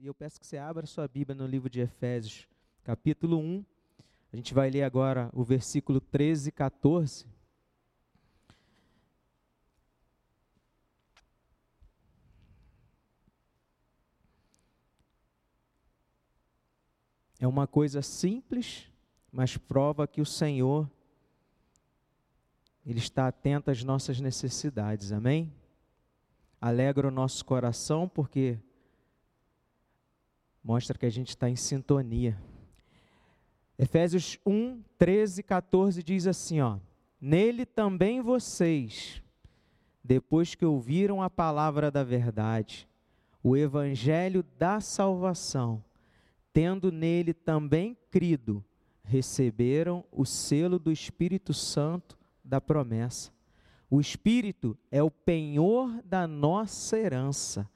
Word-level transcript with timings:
E 0.00 0.06
eu 0.06 0.14
peço 0.14 0.38
que 0.38 0.46
você 0.46 0.56
abra 0.56 0.86
sua 0.86 1.08
Bíblia 1.08 1.34
no 1.34 1.44
livro 1.44 1.68
de 1.68 1.80
Efésios, 1.80 2.46
capítulo 2.84 3.36
1. 3.36 3.64
A 4.32 4.36
gente 4.36 4.54
vai 4.54 4.70
ler 4.70 4.84
agora 4.84 5.28
o 5.32 5.42
versículo 5.42 6.00
13 6.00 6.50
e 6.50 6.52
14. 6.52 7.26
É 17.40 17.48
uma 17.48 17.66
coisa 17.66 18.00
simples, 18.00 18.88
mas 19.32 19.56
prova 19.56 20.06
que 20.06 20.20
o 20.20 20.26
Senhor 20.26 20.88
ele 22.86 23.00
está 23.00 23.26
atento 23.26 23.68
às 23.68 23.82
nossas 23.82 24.20
necessidades. 24.20 25.10
Amém? 25.10 25.52
Alegra 26.60 27.08
o 27.08 27.10
nosso 27.10 27.44
coração 27.44 28.08
porque 28.08 28.60
mostra 30.68 30.98
que 30.98 31.06
a 31.06 31.10
gente 31.10 31.30
está 31.30 31.48
em 31.48 31.56
sintonia. 31.56 32.38
Efésios 33.78 34.38
1, 34.44 34.82
13 34.98 35.40
e 35.40 35.42
14 35.42 36.02
diz 36.02 36.26
assim: 36.26 36.60
ó, 36.60 36.76
Nele 37.18 37.64
também 37.64 38.20
vocês, 38.20 39.22
depois 40.04 40.54
que 40.54 40.66
ouviram 40.66 41.22
a 41.22 41.30
palavra 41.30 41.90
da 41.90 42.04
verdade, 42.04 42.86
o 43.42 43.56
evangelho 43.56 44.44
da 44.58 44.78
salvação, 44.78 45.82
tendo 46.52 46.92
nele 46.92 47.32
também 47.32 47.96
crido, 48.10 48.62
receberam 49.02 50.04
o 50.12 50.26
selo 50.26 50.78
do 50.78 50.92
Espírito 50.92 51.54
Santo 51.54 52.18
da 52.44 52.60
promessa. 52.60 53.32
O 53.88 54.02
Espírito 54.02 54.76
é 54.90 55.02
o 55.02 55.10
penhor 55.10 56.02
da 56.04 56.26
nossa 56.26 56.98
herança, 56.98 57.66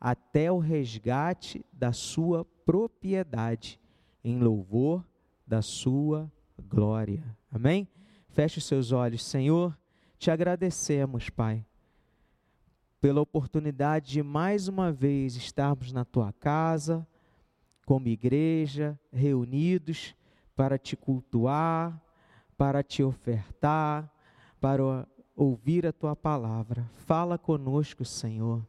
até 0.00 0.50
o 0.50 0.58
resgate 0.58 1.64
da 1.72 1.92
sua 1.92 2.44
propriedade, 2.64 3.78
em 4.24 4.38
louvor 4.38 5.04
da 5.46 5.60
sua 5.60 6.30
glória. 6.68 7.36
Amém? 7.52 7.86
Feche 8.30 8.58
os 8.58 8.64
seus 8.64 8.92
olhos, 8.92 9.24
Senhor. 9.24 9.76
Te 10.18 10.30
agradecemos, 10.30 11.28
Pai, 11.28 11.64
pela 13.00 13.20
oportunidade 13.20 14.10
de 14.12 14.22
mais 14.22 14.68
uma 14.68 14.92
vez 14.92 15.36
estarmos 15.36 15.92
na 15.92 16.04
tua 16.04 16.32
casa 16.32 17.06
como 17.84 18.08
igreja, 18.08 18.98
reunidos 19.12 20.14
para 20.54 20.78
te 20.78 20.96
cultuar, 20.96 22.00
para 22.56 22.82
te 22.82 23.02
ofertar, 23.02 24.08
para 24.60 25.08
ouvir 25.34 25.86
a 25.86 25.92
tua 25.92 26.14
palavra. 26.14 26.88
Fala 26.94 27.36
conosco, 27.38 28.04
Senhor. 28.04 28.64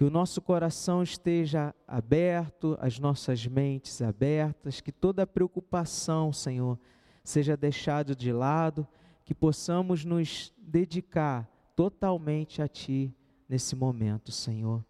Que 0.00 0.04
o 0.04 0.08
nosso 0.10 0.40
coração 0.40 1.02
esteja 1.02 1.74
aberto, 1.86 2.74
as 2.80 2.98
nossas 2.98 3.46
mentes 3.46 4.00
abertas, 4.00 4.80
que 4.80 4.90
toda 4.90 5.26
preocupação, 5.26 6.32
Senhor, 6.32 6.78
seja 7.22 7.54
deixada 7.54 8.16
de 8.16 8.32
lado, 8.32 8.88
que 9.26 9.34
possamos 9.34 10.02
nos 10.02 10.54
dedicar 10.56 11.46
totalmente 11.76 12.62
a 12.62 12.66
Ti 12.66 13.14
nesse 13.46 13.76
momento, 13.76 14.32
Senhor. 14.32 14.82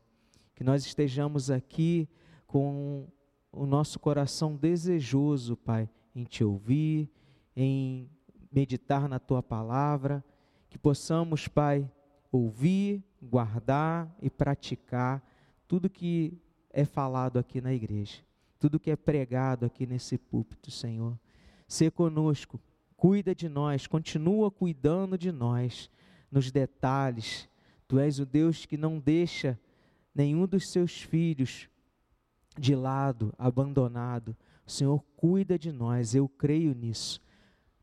Que 0.55 0.62
nós 0.62 0.86
estejamos 0.86 1.50
aqui 1.50 2.08
com 2.47 3.08
o 3.50 3.66
nosso 3.66 3.98
coração 3.98 4.55
desejoso, 4.55 5.56
Pai, 5.56 5.91
em 6.14 6.22
te 6.22 6.44
ouvir, 6.44 7.11
em 7.56 8.08
meditar 8.53 9.08
na 9.08 9.19
tua 9.19 9.42
palavra, 9.42 10.25
que 10.69 10.78
possamos, 10.78 11.48
Pai, 11.48 11.91
ouvir, 12.31 13.03
guardar 13.20 14.14
e 14.20 14.30
praticar 14.30 15.22
tudo 15.68 15.90
que 15.90 16.38
é 16.72 16.84
falado 16.84 17.38
aqui 17.38 17.60
na 17.60 17.72
igreja, 17.72 18.18
tudo 18.58 18.80
que 18.80 18.90
é 18.90 18.96
pregado 18.96 19.66
aqui 19.66 19.86
nesse 19.86 20.16
púlpito, 20.16 20.70
Senhor. 20.70 21.18
Ser 21.66 21.91
conosco, 21.92 22.60
cuida 22.96 23.34
de 23.34 23.48
nós, 23.48 23.86
continua 23.86 24.50
cuidando 24.50 25.16
de 25.16 25.31
nós 25.31 25.91
nos 26.31 26.50
detalhes. 26.50 27.48
Tu 27.86 27.98
és 27.98 28.19
o 28.19 28.26
Deus 28.26 28.66
que 28.66 28.76
não 28.76 28.98
deixa 28.98 29.58
nenhum 30.14 30.47
dos 30.47 30.69
seus 30.70 31.00
filhos 31.00 31.69
de 32.58 32.75
lado, 32.75 33.32
abandonado. 33.38 34.37
O 34.66 34.70
Senhor 34.70 35.02
cuida 35.16 35.58
de 35.58 35.72
nós, 35.72 36.14
eu 36.14 36.28
creio 36.28 36.75
nisso. 36.75 37.20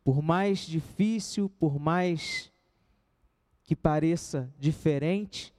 Por 0.03 0.21
mais 0.21 0.59
difícil, 0.59 1.49
por 1.49 1.79
mais 1.79 2.51
que 3.67 3.75
pareça 3.75 4.49
diferente, 4.57 5.53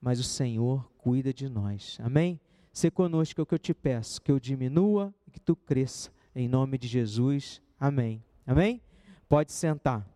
mas 0.00 0.20
o 0.20 0.22
Senhor 0.22 0.88
cuida 0.96 1.34
de 1.34 1.48
nós. 1.48 1.98
Amém? 2.00 2.40
Se 2.72 2.88
conosco 2.88 3.40
é 3.40 3.42
o 3.42 3.46
que 3.46 3.52
eu 3.52 3.58
te 3.58 3.74
peço, 3.74 4.22
que 4.22 4.30
eu 4.30 4.38
diminua 4.38 5.12
e 5.26 5.30
que 5.32 5.40
tu 5.40 5.56
cresça. 5.56 6.12
Em 6.36 6.46
nome 6.46 6.78
de 6.78 6.86
Jesus. 6.86 7.60
Amém. 7.80 8.24
Amém? 8.46 8.80
Pode 9.28 9.50
sentar. 9.50 10.08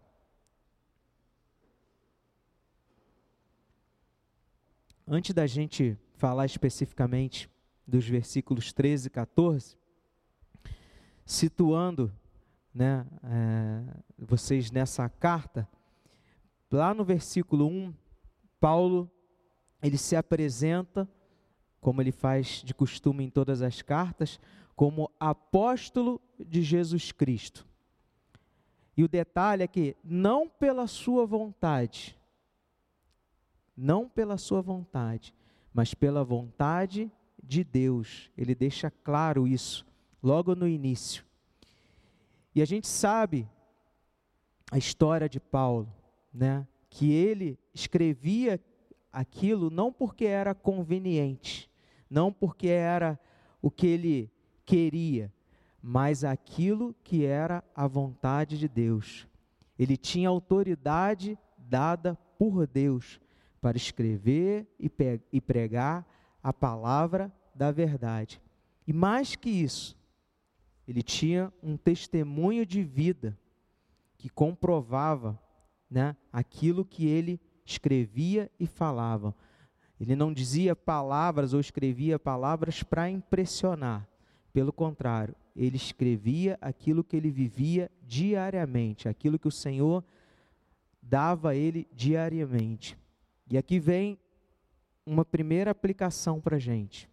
Antes 5.05 5.35
da 5.35 5.49
gente 5.49 5.99
falar 6.15 6.47
especificamente 6.47 7.51
dos 7.85 8.09
versículos 8.09 8.73
13 8.73 9.09
e 9.09 9.11
14, 9.11 9.77
situando 11.25 12.13
né, 12.73 13.05
é, 13.25 13.83
vocês 14.17 14.71
nessa 14.71 15.09
carta, 15.09 15.69
lá 16.71 16.93
no 16.95 17.05
versículo 17.05 17.67
1, 17.67 17.95
Paulo 18.61 19.11
ele 19.83 19.99
se 19.99 20.17
apresenta, 20.17 21.09
como 21.81 22.01
ele 22.01 22.13
faz 22.13 22.63
de 22.65 22.75
costume 22.75 23.25
em 23.25 23.31
todas 23.31 23.63
as 23.63 23.83
cartas, 23.83 24.41
como 24.75 25.11
apóstolo 25.19 26.21
de 26.39 26.63
Jesus 26.63 27.13
Cristo. 27.13 27.67
E 28.97 29.05
o 29.05 29.09
detalhe 29.09 29.63
é 29.63 29.67
que 29.67 29.97
não 30.03 30.49
pela 30.49 30.87
sua 30.87 31.27
vontade, 31.27 32.19
não 33.77 34.09
pela 34.09 34.39
sua 34.39 34.63
vontade, 34.63 35.35
mas 35.73 35.93
pela 35.93 36.25
vontade 36.25 37.11
de 37.43 37.63
Deus. 37.63 38.31
Ele 38.37 38.55
deixa 38.55 38.91
claro 38.91 39.47
isso 39.47 39.87
logo 40.23 40.55
no 40.55 40.67
início. 40.67 41.25
E 42.55 42.63
a 42.63 42.65
gente 42.65 42.87
sabe 42.87 43.47
a 44.73 44.79
história 44.79 45.29
de 45.29 45.39
Paulo, 45.39 45.93
né? 46.37 46.67
Que 46.91 47.13
ele 47.13 47.59
escrevia 47.75 48.61
aquilo 49.13 49.71
não 49.71 49.91
porque 49.91 50.27
era 50.27 50.55
conveniente, 50.55 51.71
não 52.09 52.31
porque 52.31 52.69
era 52.69 53.19
o 53.63 53.71
que 53.71 53.87
ele 53.87 54.31
queria, 54.65 55.33
mas 55.83 56.23
aquilo 56.23 56.95
que 57.03 57.25
era 57.25 57.65
a 57.75 57.87
vontade 57.87 58.59
de 58.59 58.69
Deus. 58.69 59.27
Ele 59.79 59.97
tinha 59.97 60.29
autoridade 60.29 61.39
dada 61.57 62.15
por 62.39 62.67
Deus 62.67 63.19
para 63.61 63.77
escrever 63.77 64.67
e 64.79 65.41
pregar 65.41 66.07
a 66.43 66.53
palavra 66.53 67.33
da 67.55 67.73
verdade. 67.73 68.41
E 68.87 68.93
mais 68.93 69.35
que 69.35 69.49
isso, 69.51 69.97
ele 70.87 71.03
tinha 71.03 71.53
um 71.63 71.77
testemunho 71.77 72.65
de 72.65 72.83
vida 72.83 73.37
que 74.17 74.29
comprovava 74.29 75.41
né, 75.91 76.17
aquilo 76.33 76.85
que 76.85 77.07
ele 77.07 77.41
escrevia 77.65 78.51
e 78.59 78.67
falava. 78.67 79.35
Ele 80.01 80.15
não 80.15 80.33
dizia 80.33 80.77
palavras 80.77 81.55
ou 81.55 81.61
escrevia 81.61 82.19
palavras 82.19 82.83
para 82.83 83.11
impressionar. 83.11 84.07
Pelo 84.53 84.73
contrário, 84.73 85.35
ele 85.55 85.77
escrevia 85.77 86.59
aquilo 86.61 87.03
que 87.03 87.17
ele 87.17 87.31
vivia 87.31 87.91
diariamente, 88.03 89.09
aquilo 89.09 89.39
que 89.39 89.49
o 89.49 89.53
Senhor 89.53 90.05
dava 91.03 91.51
a 91.51 91.55
ele 91.55 91.89
diariamente. 91.93 92.97
E 93.51 93.57
aqui 93.57 93.79
vem 93.79 94.19
uma 95.05 95.25
primeira 95.25 95.71
aplicação 95.71 96.41
para 96.41 96.57
a 96.57 96.61
gente. 96.61 97.09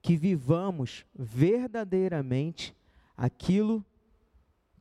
Que 0.00 0.16
vivamos 0.16 1.04
verdadeiramente 1.14 2.74
aquilo 3.16 3.84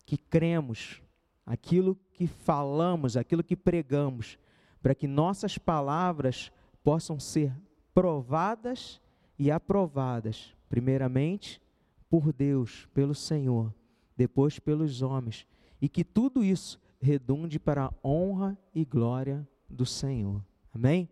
que 0.06 0.18
cremos, 0.18 1.02
aquilo 1.46 1.98
que 2.14 2.28
falamos, 2.28 3.18
aquilo 3.18 3.44
que 3.44 3.56
pregamos, 3.56 4.38
para 4.82 4.96
que 4.96 5.08
nossas 5.08 5.58
palavras 5.58 6.52
possam 6.84 7.20
ser 7.20 7.54
provadas 7.94 9.02
e 9.38 9.52
aprovadas, 9.52 10.56
primeiramente 10.70 11.62
por 12.10 12.32
Deus, 12.32 12.88
pelo 12.94 13.16
Senhor, 13.16 13.74
depois 14.16 14.60
pelos 14.60 15.02
homens, 15.02 15.48
e 15.82 15.88
que 15.90 16.04
tudo 16.04 16.44
isso 16.44 16.80
redunde 17.02 17.60
para 17.60 17.86
a 17.86 17.94
honra 18.08 18.58
e 18.74 18.86
glória 18.86 19.48
do 19.70 19.86
Senhor. 19.86 20.44
Amém? 20.74 21.10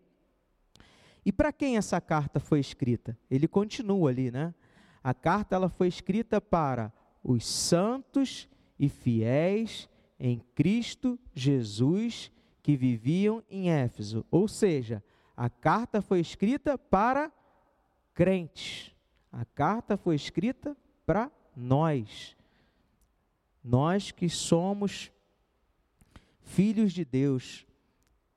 E 1.24 1.32
para 1.32 1.52
quem 1.52 1.76
essa 1.76 2.00
carta 2.00 2.40
foi 2.40 2.60
escrita? 2.60 3.18
Ele 3.30 3.48
continua 3.48 4.10
ali, 4.10 4.30
né? 4.30 4.54
A 5.02 5.12
carta 5.12 5.56
ela 5.56 5.68
foi 5.68 5.88
escrita 5.88 6.40
para 6.40 6.92
os 7.22 7.46
santos 7.46 8.48
e 8.78 8.88
fiéis 8.88 9.88
em 10.20 10.38
Cristo 10.54 11.18
Jesus 11.34 12.30
que 12.62 12.76
viviam 12.76 13.42
em 13.48 13.70
Éfeso. 13.70 14.24
Ou 14.30 14.46
seja, 14.46 15.02
a 15.34 15.48
carta 15.48 16.02
foi 16.02 16.20
escrita 16.20 16.76
para 16.76 17.32
crentes. 18.12 18.94
A 19.32 19.46
carta 19.46 19.96
foi 19.96 20.14
escrita 20.14 20.76
para 21.06 21.32
nós. 21.56 22.36
Nós 23.64 24.10
que 24.10 24.28
somos 24.28 25.10
filhos 26.42 26.92
de 26.92 27.04
Deus, 27.04 27.66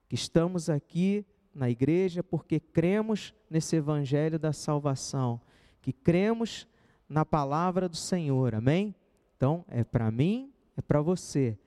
que 0.07 0.15
estamos 0.15 0.69
aqui 0.69 1.25
na 1.53 1.69
igreja 1.69 2.23
porque 2.23 2.59
cremos 2.59 3.33
nesse 3.49 3.75
evangelho 3.75 4.39
da 4.39 4.53
salvação, 4.53 5.41
que 5.81 5.91
cremos 5.91 6.65
na 7.09 7.25
palavra 7.25 7.89
do 7.89 7.97
Senhor. 7.97 8.55
Amém? 8.55 8.95
Então, 9.35 9.65
é 9.67 9.83
para 9.83 10.09
mim, 10.09 10.53
é 10.77 10.81
para 10.81 11.01
você. 11.01 11.57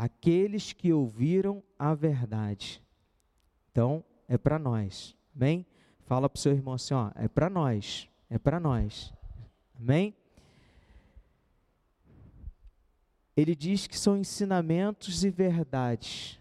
Aqueles 0.00 0.72
que 0.72 0.92
ouviram 0.92 1.60
a 1.76 1.92
verdade. 1.92 2.80
Então, 3.72 4.04
é 4.28 4.38
para 4.38 4.56
nós. 4.56 5.16
Amém? 5.34 5.66
Fala 6.06 6.28
para 6.28 6.38
o 6.38 6.40
seu 6.40 6.52
irmão 6.52 6.74
assim, 6.74 6.94
ó, 6.94 7.10
é 7.16 7.26
para 7.26 7.50
nós. 7.50 8.08
É 8.30 8.38
para 8.38 8.60
nós. 8.60 9.12
Amém? 9.76 10.14
Ele 13.36 13.56
diz 13.56 13.88
que 13.88 13.98
são 13.98 14.16
ensinamentos 14.16 15.24
e 15.24 15.30
verdades. 15.30 16.38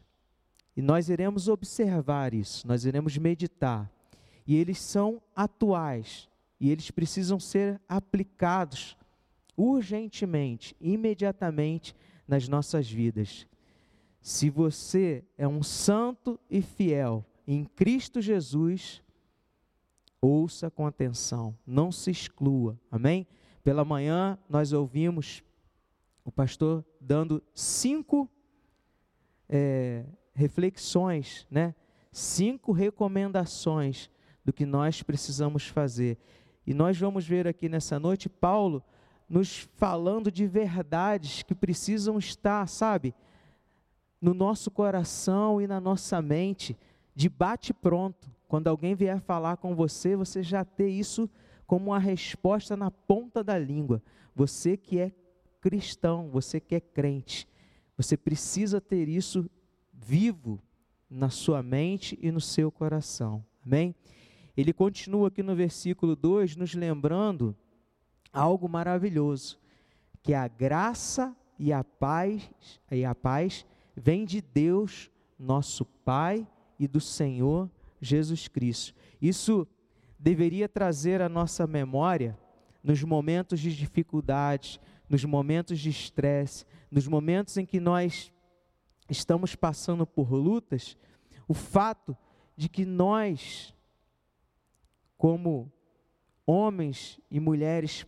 E 0.76 0.82
nós 0.84 1.10
iremos 1.10 1.48
observar 1.48 2.36
isso, 2.36 2.68
nós 2.68 2.86
iremos 2.86 3.18
meditar. 3.18 3.92
E 4.46 4.56
eles 4.56 4.80
são 4.80 5.20
atuais, 5.36 6.30
e 6.60 6.70
eles 6.70 6.92
precisam 6.92 7.40
ser 7.40 7.82
aplicados 7.90 8.96
urgentemente, 9.58 10.76
imediatamente 10.80 11.96
nas 12.28 12.48
nossas 12.48 12.90
vidas. 12.90 13.48
Se 14.22 14.50
você 14.50 15.24
é 15.38 15.48
um 15.48 15.64
santo 15.64 16.40
e 16.50 16.62
fiel 16.62 17.26
em 17.48 17.64
Cristo 17.64 18.22
Jesus, 18.22 19.02
ouça 20.22 20.70
com 20.70 20.86
atenção, 20.86 21.58
não 21.66 21.92
se 21.92 22.12
exclua, 22.12 22.78
amém? 22.92 23.26
Pela 23.64 23.86
manhã 23.86 24.38
nós 24.50 24.74
ouvimos 24.74 25.44
o 26.26 26.32
pastor 26.32 26.84
dando 27.00 27.42
cinco 27.54 28.30
é, 29.48 30.06
reflexões, 30.34 31.48
né? 31.50 31.74
cinco 32.12 32.72
recomendações 32.72 34.10
do 34.44 34.52
que 34.52 34.66
nós 34.66 35.02
precisamos 35.02 35.68
fazer. 35.68 36.18
E 36.66 36.74
nós 36.74 36.98
vamos 36.98 37.26
ver 37.26 37.48
aqui 37.48 37.70
nessa 37.70 38.00
noite 38.00 38.28
Paulo 38.28 38.84
nos 39.30 39.68
falando 39.76 40.32
de 40.32 40.48
verdades 40.48 41.44
que 41.44 41.54
precisam 41.54 42.18
estar, 42.18 42.68
sabe, 42.68 43.14
no 44.22 44.34
nosso 44.34 44.72
coração 44.72 45.62
e 45.62 45.68
na 45.68 45.80
nossa 45.80 46.22
mente, 46.22 46.78
de 47.14 47.30
bate 47.30 47.74
pronto. 47.74 48.30
Quando 48.48 48.68
alguém 48.68 48.96
vier 48.96 49.20
falar 49.20 49.58
com 49.58 49.76
você, 49.76 50.16
você 50.16 50.42
já 50.42 50.64
ter 50.64 50.90
isso 50.90 51.30
como 51.66 51.92
uma 51.92 52.00
resposta 52.00 52.78
na 52.78 52.90
ponta 52.90 53.44
da 53.44 53.58
língua. 53.58 54.02
Você 54.34 54.78
que 54.78 55.00
é 55.00 55.12
cristão, 55.60 56.30
você 56.30 56.60
que 56.60 56.76
é 56.76 56.80
crente, 56.80 57.48
você 57.98 58.16
precisa 58.16 58.80
ter 58.80 59.10
isso 59.10 59.50
vivo 59.92 60.62
na 61.10 61.30
sua 61.30 61.62
mente 61.62 62.18
e 62.22 62.32
no 62.32 62.40
seu 62.40 62.72
coração. 62.72 63.44
Amém? 63.66 63.94
Ele 64.56 64.72
continua 64.72 65.28
aqui 65.28 65.44
no 65.44 65.56
versículo 65.56 66.16
2 66.16 66.56
nos 66.56 66.74
lembrando 66.74 67.56
algo 68.38 68.70
maravilhoso, 68.70 69.60
que 70.22 70.34
a 70.34 70.48
graça 70.48 71.36
e 71.58 71.74
a 71.74 71.84
paz 71.84 72.50
e 72.92 73.04
a 73.04 73.16
paz 73.16 73.66
vem 73.96 74.26
de 74.26 74.42
Deus, 74.42 75.10
nosso 75.40 75.84
Pai 75.84 76.48
e 76.80 76.88
do 76.88 77.00
Senhor 77.00 77.70
Jesus 78.00 78.48
Cristo. 78.48 78.94
Isso 79.20 79.68
deveria 80.20 80.70
trazer 80.70 81.22
à 81.22 81.28
nossa 81.28 81.66
memória 81.66 82.38
nos 82.84 83.04
momentos 83.04 83.60
de 83.60 83.76
dificuldades, 83.76 84.80
nos 85.10 85.26
momentos 85.26 85.80
de 85.80 85.90
estresse, 85.90 86.66
nos 86.92 87.08
momentos 87.08 87.58
em 87.58 87.66
que 87.66 87.80
nós 87.80 88.32
estamos 89.10 89.56
passando 89.56 90.06
por 90.06 90.32
lutas, 90.32 90.96
o 91.48 91.54
fato 91.54 92.16
de 92.56 92.70
que 92.70 92.86
nós, 92.86 93.74
como 95.18 95.72
homens 96.46 97.20
e 97.32 97.40
mulheres 97.40 98.06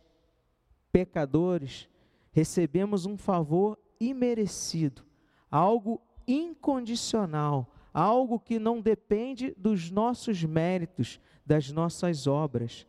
pecadores, 0.91 1.89
recebemos 2.31 3.05
um 3.05 3.17
favor 3.17 3.77
imerecido, 3.99 5.03
algo 5.49 6.01
incondicional, 6.27 7.67
algo 7.93 8.39
que 8.39 8.59
não 8.59 8.81
depende 8.81 9.53
dos 9.57 9.89
nossos 9.89 10.43
méritos, 10.43 11.19
das 11.45 11.71
nossas 11.71 12.27
obras. 12.27 12.85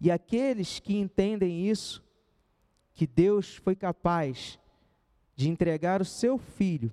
E 0.00 0.10
aqueles 0.10 0.80
que 0.80 0.96
entendem 0.96 1.68
isso, 1.68 2.02
que 2.94 3.06
Deus 3.06 3.56
foi 3.56 3.76
capaz 3.76 4.58
de 5.34 5.48
entregar 5.48 6.00
o 6.00 6.04
seu 6.04 6.38
filho 6.38 6.92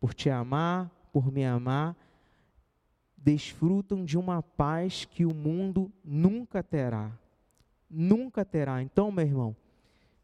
por 0.00 0.14
te 0.14 0.30
amar, 0.30 0.90
por 1.12 1.30
me 1.30 1.44
amar, 1.44 1.96
desfrutam 3.16 4.04
de 4.04 4.16
uma 4.16 4.42
paz 4.42 5.04
que 5.04 5.26
o 5.26 5.34
mundo 5.34 5.92
nunca 6.02 6.62
terá. 6.62 7.12
Nunca 7.88 8.44
terá. 8.44 8.82
Então, 8.82 9.12
meu 9.12 9.26
irmão, 9.26 9.56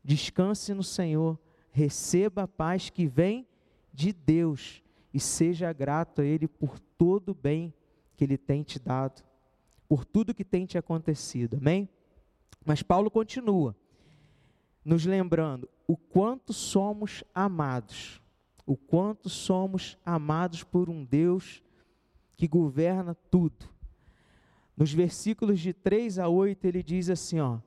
descanse 0.06 0.73
no 0.73 0.85
Senhor, 0.85 1.37
receba 1.73 2.44
a 2.44 2.49
paz 2.49 2.88
que 2.88 3.06
vem 3.06 3.47
de 3.93 4.12
Deus 4.12 4.81
e 5.12 5.19
seja 5.19 5.73
grato 5.73 6.20
a 6.20 6.25
Ele 6.25 6.47
por 6.47 6.79
todo 6.79 7.31
o 7.31 7.35
bem 7.35 7.75
que 8.17 8.23
Ele 8.23 8.38
tem 8.38 8.62
te 8.62 8.79
dado, 8.79 9.25
por 9.88 10.05
tudo 10.05 10.32
que 10.32 10.44
tem 10.44 10.64
te 10.64 10.79
acontecido. 10.79 11.56
Amém? 11.56 11.88
Mas 12.64 12.82
Paulo 12.82 13.11
continua 13.11 13.76
nos 14.85 15.05
lembrando 15.05 15.69
o 15.88 15.97
quanto 15.97 16.53
somos 16.53 17.25
amados, 17.35 18.23
o 18.64 18.76
quanto 18.76 19.29
somos 19.29 19.99
amados 20.05 20.62
por 20.62 20.88
um 20.88 21.05
Deus 21.05 21.64
que 22.37 22.47
governa 22.47 23.14
tudo. 23.29 23.67
Nos 24.76 24.93
versículos 24.93 25.58
de 25.58 25.73
3 25.73 26.20
a 26.20 26.29
8, 26.29 26.64
ele 26.64 26.82
diz 26.82 27.11
assim: 27.11 27.41
ó, 27.41 27.58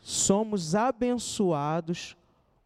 somos 0.00 0.74
abençoados 0.74 2.16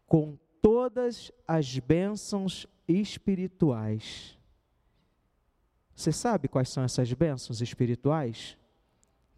com 0.07 0.37
todas 0.61 1.31
as 1.47 1.79
bênçãos 1.79 2.67
espirituais. 2.87 4.37
Você 5.95 6.11
sabe 6.11 6.47
quais 6.47 6.69
são 6.69 6.83
essas 6.83 7.11
bênçãos 7.13 7.61
espirituais? 7.61 8.57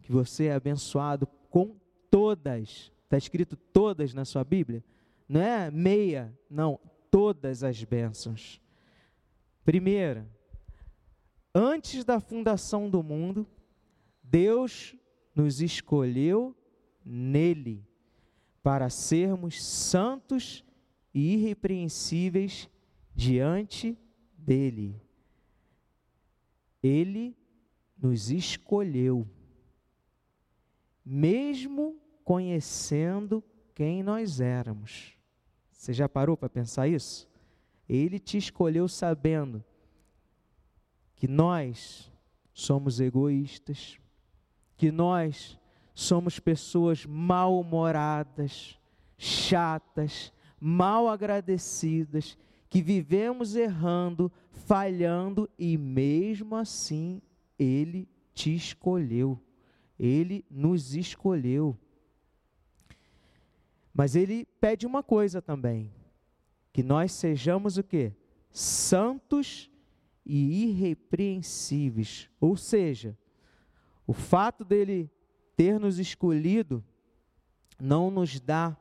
Que 0.02 0.12
você 0.12 0.46
é 0.46 0.54
abençoado 0.54 1.26
com 1.50 1.76
todas 2.10 2.90
Está 3.06 3.16
escrito 3.16 3.56
todas 3.56 4.12
na 4.12 4.24
sua 4.24 4.42
Bíblia? 4.42 4.84
Não 5.28 5.40
é 5.40 5.70
meia, 5.70 6.36
não, 6.50 6.78
todas 7.08 7.62
as 7.62 7.82
bênçãos. 7.84 8.60
Primeira, 9.64 10.28
antes 11.54 12.04
da 12.04 12.18
fundação 12.18 12.90
do 12.90 13.04
mundo, 13.04 13.46
Deus 14.22 14.96
nos 15.36 15.60
escolheu 15.60 16.54
nele 17.06 17.86
para 18.62 18.90
sermos 18.90 19.62
santos 19.62 20.64
e 21.14 21.34
irrepreensíveis 21.34 22.68
diante 23.14 23.96
dele. 24.36 25.00
Ele 26.82 27.36
nos 27.96 28.30
escolheu, 28.30 29.26
mesmo 31.04 31.96
conhecendo 32.24 33.42
quem 33.72 34.02
nós 34.02 34.40
éramos. 34.40 35.14
Você 35.70 35.92
já 35.92 36.08
parou 36.08 36.36
para 36.36 36.48
pensar 36.48 36.88
isso? 36.88 37.28
Ele 37.88 38.18
te 38.18 38.36
escolheu 38.36 38.88
sabendo 38.88 39.64
que 41.14 41.28
nós 41.28 42.10
somos 42.52 42.98
egoístas, 42.98 43.98
que 44.76 44.90
nós 44.90 45.58
somos 45.98 46.38
pessoas 46.38 47.06
mal-humoradas, 47.06 48.78
chatas, 49.16 50.30
mal 50.60 51.08
agradecidas, 51.08 52.36
que 52.68 52.82
vivemos 52.82 53.56
errando, 53.56 54.30
falhando 54.50 55.48
e 55.58 55.78
mesmo 55.78 56.54
assim 56.54 57.22
Ele 57.58 58.06
te 58.34 58.54
escolheu, 58.54 59.40
Ele 59.98 60.44
nos 60.50 60.94
escolheu. 60.94 61.74
Mas 63.94 64.14
ele 64.14 64.44
pede 64.60 64.86
uma 64.86 65.02
coisa 65.02 65.40
também: 65.40 65.90
que 66.74 66.82
nós 66.82 67.10
sejamos 67.12 67.78
o 67.78 67.82
quê? 67.82 68.12
Santos 68.50 69.70
e 70.26 70.64
irrepreensíveis. 70.64 72.28
Ou 72.38 72.54
seja, 72.54 73.16
o 74.06 74.12
fato 74.12 74.62
dele 74.62 75.10
ter 75.56 75.80
nos 75.80 75.98
escolhido 75.98 76.84
não 77.80 78.10
nos 78.10 78.40
dá 78.40 78.76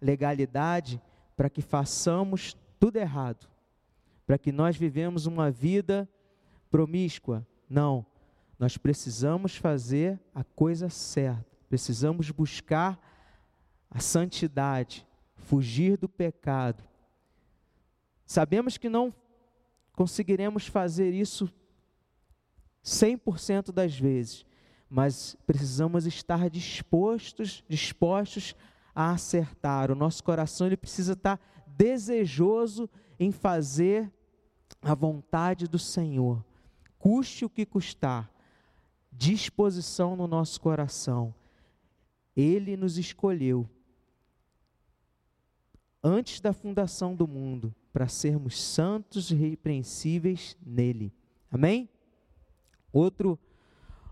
legalidade 0.00 1.00
para 1.36 1.50
que 1.50 1.62
façamos 1.62 2.56
tudo 2.78 2.96
errado, 2.96 3.48
para 4.26 4.38
que 4.38 4.52
nós 4.52 4.76
vivemos 4.76 5.26
uma 5.26 5.50
vida 5.50 6.08
promíscua. 6.70 7.46
Não, 7.68 8.06
nós 8.58 8.76
precisamos 8.76 9.56
fazer 9.56 10.20
a 10.34 10.44
coisa 10.44 10.88
certa, 10.88 11.56
Precisamos 11.68 12.30
buscar 12.30 12.98
a 13.90 13.98
santidade, 13.98 15.06
fugir 15.34 15.96
do 15.96 16.08
pecado. 16.08 16.82
Sabemos 18.24 18.76
que 18.76 18.88
não 18.88 19.12
conseguiremos 19.92 20.66
fazer 20.66 21.12
isso 21.12 21.52
100% 22.84 23.72
das 23.72 23.98
vezes, 23.98 24.46
mas 24.88 25.36
precisamos 25.46 26.06
estar 26.06 26.48
dispostos, 26.48 27.64
dispostos 27.68 28.54
a 28.94 29.10
acertar. 29.10 29.90
O 29.90 29.94
nosso 29.94 30.22
coração 30.22 30.66
ele 30.66 30.76
precisa 30.76 31.12
estar 31.12 31.40
desejoso 31.66 32.88
em 33.18 33.32
fazer 33.32 34.12
a 34.80 34.94
vontade 34.94 35.66
do 35.66 35.78
Senhor, 35.78 36.44
custe 36.98 37.44
o 37.44 37.50
que 37.50 37.66
custar. 37.66 38.30
Disposição 39.12 40.14
no 40.14 40.26
nosso 40.26 40.60
coração. 40.60 41.34
Ele 42.36 42.76
nos 42.76 42.98
escolheu 42.98 43.68
antes 46.02 46.40
da 46.40 46.52
fundação 46.52 47.16
do 47.16 47.26
mundo 47.26 47.74
para 47.92 48.08
sermos 48.08 48.60
santos 48.60 49.30
e 49.30 49.34
repreensíveis 49.34 50.56
nele. 50.64 51.12
Amém? 51.50 51.88
Outro 52.92 53.38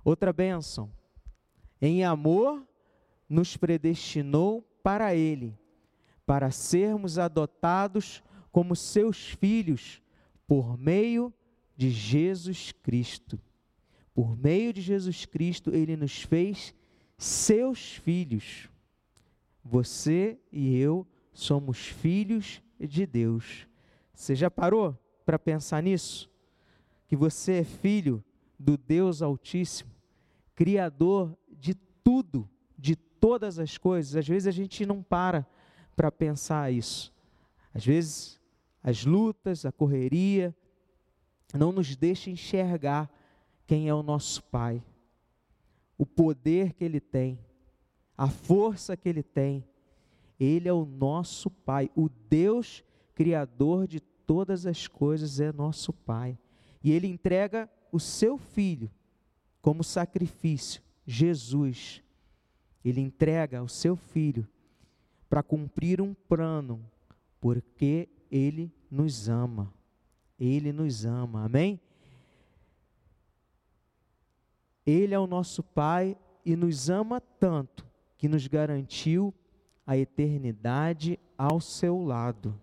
outra 0.05 0.33
bênção. 0.33 0.91
Em 1.81 2.05
amor 2.05 2.67
nos 3.29 3.57
predestinou 3.57 4.63
para 4.83 5.15
ele, 5.15 5.59
para 6.27 6.51
sermos 6.51 7.19
adotados 7.19 8.23
como 8.53 8.77
seus 8.77 9.31
filhos 9.31 10.03
por 10.47 10.79
meio 10.79 11.33
de 11.77 11.91
Jesus 11.91 12.71
Cristo. 12.71 13.41
Por 14.15 14.37
meio 14.37 14.73
de 14.73 14.81
Jesus 14.81 15.25
Cristo, 15.25 15.75
ele 15.75 15.97
nos 15.97 16.23
fez 16.23 16.75
seus 17.19 17.95
filhos. 17.95 18.69
Você 19.65 20.39
e 20.53 20.77
eu 20.77 21.07
somos 21.33 21.79
filhos 21.79 22.63
de 22.79 23.07
Deus. 23.07 23.67
Você 24.15 24.35
já 24.35 24.51
parou 24.51 24.97
para 25.25 25.39
pensar 25.39 25.83
nisso? 25.83 26.31
Que 27.09 27.17
você 27.17 27.55
é 27.55 27.65
filho 27.65 28.23
do 28.59 28.77
Deus 28.77 29.21
Altíssimo, 29.21 29.91
Criador 30.55 31.37
de 31.51 31.75
tudo, 31.75 32.49
de 32.79 32.97
todas 32.97 33.59
as 33.59 33.79
coisas. 33.79 34.17
Às 34.17 34.29
vezes 34.29 34.47
a 34.47 34.51
gente 34.51 34.85
não 34.85 35.03
para 35.03 35.47
para 35.97 36.11
pensar 36.13 36.73
isso. 36.73 37.13
Às 37.73 37.85
vezes 37.85 38.41
as 38.83 39.05
lutas, 39.05 39.65
a 39.65 39.73
correria, 39.73 40.55
não 41.55 41.73
nos 41.73 41.97
deixa 41.97 42.31
enxergar 42.31 43.11
quem 43.67 43.89
é 43.89 43.95
o 43.95 44.03
nosso 44.03 44.43
Pai, 44.43 44.83
o 45.97 46.05
poder 46.05 46.75
que 46.75 46.85
Ele 46.85 47.01
tem, 47.01 47.39
a 48.17 48.29
força 48.29 48.97
que 48.97 49.09
Ele 49.09 49.23
tem. 49.23 49.65
Ele 50.39 50.69
é 50.69 50.73
o 50.73 50.85
nosso 50.85 51.49
Pai, 51.49 51.91
o 51.95 52.09
Deus 52.09 52.85
Criador 53.15 53.87
de 53.87 54.01
todas 54.01 54.67
as 54.67 54.87
coisas 54.87 55.41
é 55.41 55.53
nosso 55.53 55.93
Pai. 55.93 56.37
E 56.83 56.91
Ele 56.91 57.07
entrega 57.07 57.71
o 57.91 58.01
seu 58.01 58.37
Filho 58.37 58.91
como 59.65 59.83
sacrifício, 59.83 60.83
Jesus. 61.07 62.03
Ele 62.85 63.01
entrega 63.01 63.63
o 63.63 63.69
seu 63.69 63.97
Filho 63.97 64.47
para 65.27 65.43
cumprir 65.43 66.03
um 66.03 66.13
plano, 66.13 66.85
porque 67.41 68.11
Ele 68.31 68.71
nos 68.91 69.27
ama. 69.27 69.73
Ele 70.39 70.71
nos 70.71 71.07
ama, 71.07 71.47
amém? 71.47 71.81
Ele 74.85 75.15
é 75.15 75.19
o 75.19 75.27
nosso 75.27 75.63
Pai 75.63 76.15
e 76.45 76.55
nos 76.55 76.91
ama 76.91 77.19
tanto 77.19 77.87
que 78.19 78.29
nos 78.29 78.47
garantiu 78.47 79.33
a 79.87 79.97
eternidade 79.97 81.19
ao 81.39 81.59
seu 81.59 82.03
lado. 82.03 82.61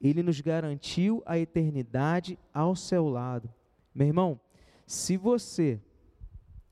Ele 0.00 0.22
nos 0.22 0.40
garantiu 0.40 1.22
a 1.26 1.38
eternidade 1.38 2.38
ao 2.50 2.74
seu 2.74 3.10
lado. 3.10 3.52
Meu 3.94 4.06
irmão, 4.06 4.40
se 4.88 5.18
você 5.18 5.78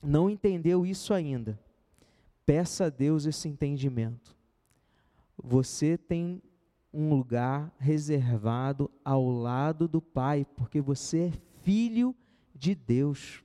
não 0.01 0.27
entendeu 0.27 0.87
isso 0.87 1.13
ainda, 1.13 1.59
peça 2.47 2.85
a 2.85 2.89
Deus 2.89 3.27
esse 3.27 3.47
entendimento. 3.47 4.35
Você 5.37 5.99
tem 5.99 6.41
um 6.91 7.11
lugar 7.13 7.71
reservado 7.77 8.89
ao 9.05 9.29
lado 9.29 9.87
do 9.87 10.01
Pai, 10.01 10.47
porque 10.55 10.81
você 10.81 11.27
é 11.27 11.31
filho 11.61 12.15
de 12.55 12.73
Deus, 12.73 13.43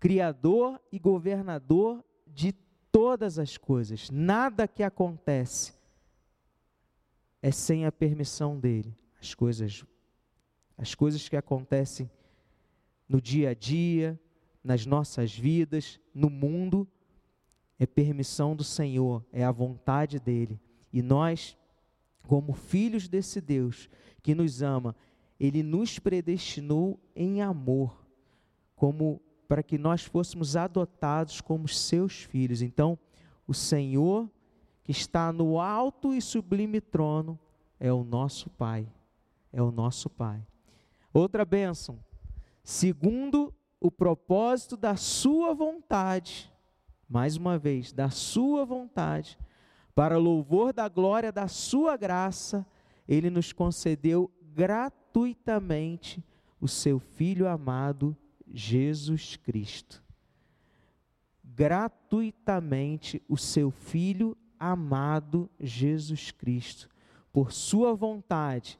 Criador 0.00 0.82
e 0.90 0.98
governador 0.98 2.04
de 2.26 2.50
todas 2.90 3.38
as 3.38 3.56
coisas. 3.56 4.10
Nada 4.10 4.66
que 4.66 4.82
acontece 4.82 5.72
é 7.40 7.52
sem 7.52 7.86
a 7.86 7.92
permissão 7.92 8.58
dele. 8.58 8.92
As 9.20 9.34
coisas, 9.34 9.84
as 10.76 10.96
coisas 10.96 11.28
que 11.28 11.36
acontecem 11.36 12.10
no 13.12 13.20
dia 13.20 13.50
a 13.50 13.54
dia, 13.54 14.18
nas 14.64 14.86
nossas 14.86 15.36
vidas, 15.36 16.00
no 16.14 16.30
mundo, 16.30 16.88
é 17.78 17.84
permissão 17.84 18.56
do 18.56 18.64
Senhor, 18.64 19.22
é 19.30 19.44
a 19.44 19.52
vontade 19.52 20.18
dele. 20.18 20.58
E 20.90 21.02
nós, 21.02 21.54
como 22.26 22.54
filhos 22.54 23.08
desse 23.08 23.38
Deus 23.38 23.90
que 24.22 24.34
nos 24.34 24.62
ama, 24.62 24.96
ele 25.38 25.62
nos 25.62 25.98
predestinou 25.98 26.98
em 27.14 27.42
amor, 27.42 28.02
como 28.74 29.20
para 29.46 29.62
que 29.62 29.76
nós 29.76 30.02
fôssemos 30.02 30.56
adotados 30.56 31.42
como 31.42 31.68
seus 31.68 32.22
filhos. 32.22 32.62
Então, 32.62 32.98
o 33.46 33.52
Senhor 33.52 34.26
que 34.82 34.90
está 34.90 35.30
no 35.30 35.60
alto 35.60 36.14
e 36.14 36.22
sublime 36.22 36.80
trono, 36.80 37.38
é 37.78 37.92
o 37.92 38.02
nosso 38.02 38.48
Pai. 38.48 38.90
É 39.52 39.62
o 39.62 39.70
nosso 39.70 40.08
Pai. 40.08 40.42
Outra 41.12 41.44
bênção, 41.44 41.98
segundo 42.62 43.54
o 43.80 43.90
propósito 43.90 44.76
da 44.76 44.96
Sua 44.96 45.54
vontade, 45.54 46.52
mais 47.08 47.36
uma 47.36 47.58
vez, 47.58 47.92
da 47.92 48.10
Sua 48.10 48.64
vontade, 48.64 49.38
para 49.94 50.18
louvor 50.18 50.72
da 50.72 50.88
glória 50.88 51.32
da 51.32 51.48
Sua 51.48 51.96
graça, 51.96 52.66
Ele 53.06 53.28
nos 53.30 53.52
concedeu 53.52 54.30
gratuitamente 54.54 56.24
o 56.60 56.68
Seu 56.68 56.98
Filho 56.98 57.48
amado, 57.48 58.16
Jesus 58.52 59.36
Cristo. 59.36 60.02
Gratuitamente 61.42 63.22
o 63.28 63.36
seu 63.36 63.70
Filho 63.70 64.36
amado 64.58 65.50
Jesus 65.58 66.30
Cristo, 66.30 66.88
por 67.32 67.52
Sua 67.52 67.94
vontade, 67.94 68.78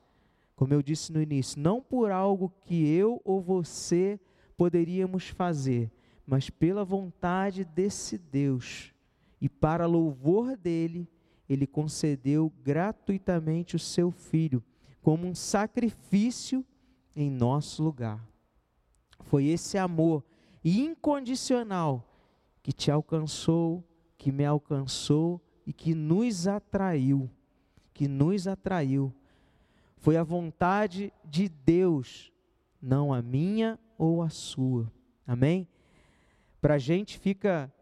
como 0.62 0.74
eu 0.74 0.80
disse 0.80 1.12
no 1.12 1.20
início, 1.20 1.60
não 1.60 1.82
por 1.82 2.12
algo 2.12 2.48
que 2.60 2.86
eu 2.86 3.20
ou 3.24 3.40
você 3.42 4.20
poderíamos 4.56 5.26
fazer, 5.26 5.90
mas 6.24 6.50
pela 6.50 6.84
vontade 6.84 7.64
desse 7.64 8.16
Deus. 8.16 8.94
E 9.40 9.48
para 9.48 9.86
louvor 9.86 10.56
dele, 10.56 11.08
ele 11.48 11.66
concedeu 11.66 12.52
gratuitamente 12.62 13.74
o 13.74 13.78
seu 13.80 14.12
Filho, 14.12 14.62
como 15.02 15.26
um 15.26 15.34
sacrifício 15.34 16.64
em 17.16 17.28
nosso 17.28 17.82
lugar. 17.82 18.24
Foi 19.24 19.46
esse 19.46 19.76
amor 19.76 20.24
incondicional 20.64 22.08
que 22.62 22.72
te 22.72 22.88
alcançou, 22.88 23.82
que 24.16 24.30
me 24.30 24.44
alcançou 24.44 25.40
e 25.66 25.72
que 25.72 25.92
nos 25.92 26.46
atraiu, 26.46 27.28
que 27.92 28.06
nos 28.06 28.46
atraiu. 28.46 29.12
Foi 30.02 30.16
a 30.16 30.24
vontade 30.24 31.12
de 31.24 31.48
Deus, 31.48 32.32
não 32.82 33.14
a 33.14 33.22
minha 33.22 33.78
ou 33.96 34.20
a 34.20 34.28
sua. 34.28 34.92
Amém? 35.24 35.68
Para 36.60 36.74
a 36.74 36.78
gente 36.78 37.20
fica 37.20 37.72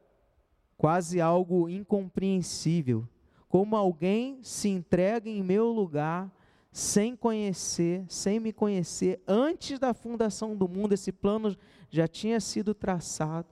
quase 0.77 1.19
algo 1.19 1.67
incompreensível. 1.67 3.09
Como 3.49 3.75
alguém 3.75 4.39
se 4.43 4.69
entrega 4.69 5.31
em 5.31 5.43
meu 5.43 5.69
lugar 5.69 6.31
sem 6.71 7.17
conhecer, 7.17 8.05
sem 8.07 8.39
me 8.39 8.53
conhecer, 8.53 9.23
antes 9.27 9.79
da 9.79 9.95
fundação 9.95 10.55
do 10.55 10.69
mundo, 10.69 10.93
esse 10.93 11.11
plano 11.11 11.57
já 11.89 12.07
tinha 12.07 12.39
sido 12.39 12.75
traçado. 12.75 13.49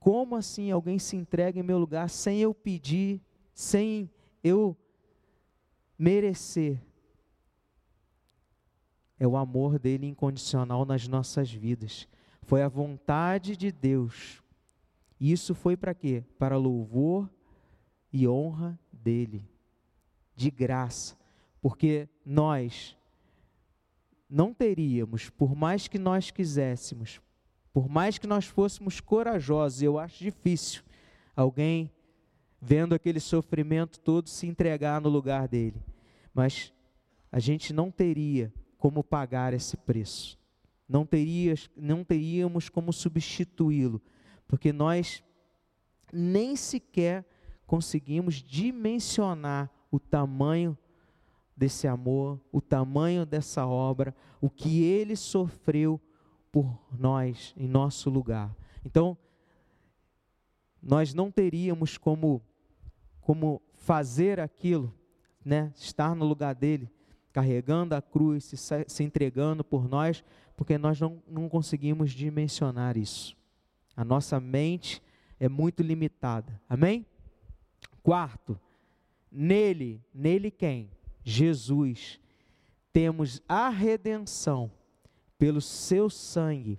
Como 0.00 0.34
assim 0.34 0.72
alguém 0.72 0.98
se 0.98 1.14
entrega 1.14 1.60
em 1.60 1.62
meu 1.62 1.78
lugar 1.78 2.10
sem 2.10 2.40
eu 2.40 2.52
pedir, 2.52 3.22
sem 3.54 4.10
eu 4.42 4.76
merecer? 5.98 6.80
É 9.18 9.26
o 9.26 9.36
amor 9.36 9.78
dele 9.78 10.06
incondicional 10.06 10.84
nas 10.84 11.06
nossas 11.06 11.52
vidas. 11.52 12.08
Foi 12.42 12.62
a 12.62 12.68
vontade 12.68 13.56
de 13.56 13.70
Deus. 13.70 14.42
E 15.20 15.30
isso 15.30 15.54
foi 15.54 15.76
para 15.76 15.94
quê? 15.94 16.24
Para 16.38 16.56
louvor 16.56 17.30
e 18.12 18.26
honra 18.26 18.78
dele. 18.92 19.48
De 20.34 20.50
graça. 20.50 21.16
Porque 21.60 22.08
nós 22.24 22.96
não 24.28 24.52
teríamos, 24.52 25.30
por 25.30 25.54
mais 25.54 25.86
que 25.86 25.98
nós 25.98 26.30
quiséssemos, 26.30 27.20
Por 27.72 27.88
mais 27.88 28.18
que 28.18 28.26
nós 28.26 28.44
fôssemos 28.44 29.00
corajosos, 29.00 29.82
eu 29.82 29.98
acho 29.98 30.22
difícil 30.22 30.82
alguém 31.34 31.90
vendo 32.64 32.94
aquele 32.94 33.18
sofrimento 33.18 33.98
todo 33.98 34.28
se 34.28 34.46
entregar 34.46 35.00
no 35.00 35.08
lugar 35.08 35.48
dele. 35.48 35.82
Mas 36.32 36.72
a 37.30 37.40
gente 37.40 37.72
não 37.72 37.90
teria 37.90 38.54
como 38.78 39.02
pagar 39.02 39.52
esse 39.52 39.76
preço. 39.76 40.38
Não, 40.88 41.04
teria, 41.04 41.54
não 41.76 42.04
teríamos 42.04 42.68
como 42.68 42.92
substituí-lo, 42.92 44.00
porque 44.46 44.72
nós 44.72 45.24
nem 46.12 46.54
sequer 46.54 47.26
conseguimos 47.66 48.36
dimensionar 48.36 49.70
o 49.90 49.98
tamanho 49.98 50.76
desse 51.56 51.88
amor, 51.88 52.40
o 52.52 52.60
tamanho 52.60 53.26
dessa 53.26 53.66
obra, 53.66 54.14
o 54.40 54.48
que 54.48 54.82
ele 54.82 55.16
sofreu 55.16 56.00
por 56.50 56.78
nós, 56.96 57.54
em 57.56 57.66
nosso 57.66 58.10
lugar. 58.10 58.54
Então, 58.84 59.16
nós 60.82 61.14
não 61.14 61.30
teríamos 61.30 61.96
como, 61.96 62.42
como 63.22 63.62
fazer 63.74 64.38
aquilo, 64.38 64.94
né? 65.44 65.72
estar 65.76 66.14
no 66.14 66.26
lugar 66.26 66.54
dele, 66.54 66.90
carregando 67.32 67.94
a 67.94 68.02
cruz, 68.02 68.44
se, 68.44 68.56
se 68.86 69.02
entregando 69.02 69.64
por 69.64 69.88
nós, 69.88 70.22
porque 70.56 70.76
nós 70.76 71.00
não, 71.00 71.22
não 71.26 71.48
conseguimos 71.48 72.10
dimensionar 72.12 72.96
isso. 72.96 73.36
A 73.96 74.04
nossa 74.04 74.38
mente 74.38 75.02
é 75.40 75.48
muito 75.48 75.82
limitada. 75.82 76.60
Amém? 76.68 77.06
Quarto, 78.02 78.60
nele, 79.30 80.04
nele 80.12 80.50
quem? 80.50 80.90
Jesus, 81.24 82.20
temos 82.92 83.40
a 83.48 83.68
redenção 83.68 84.70
pelo 85.38 85.60
seu 85.60 86.10
sangue, 86.10 86.78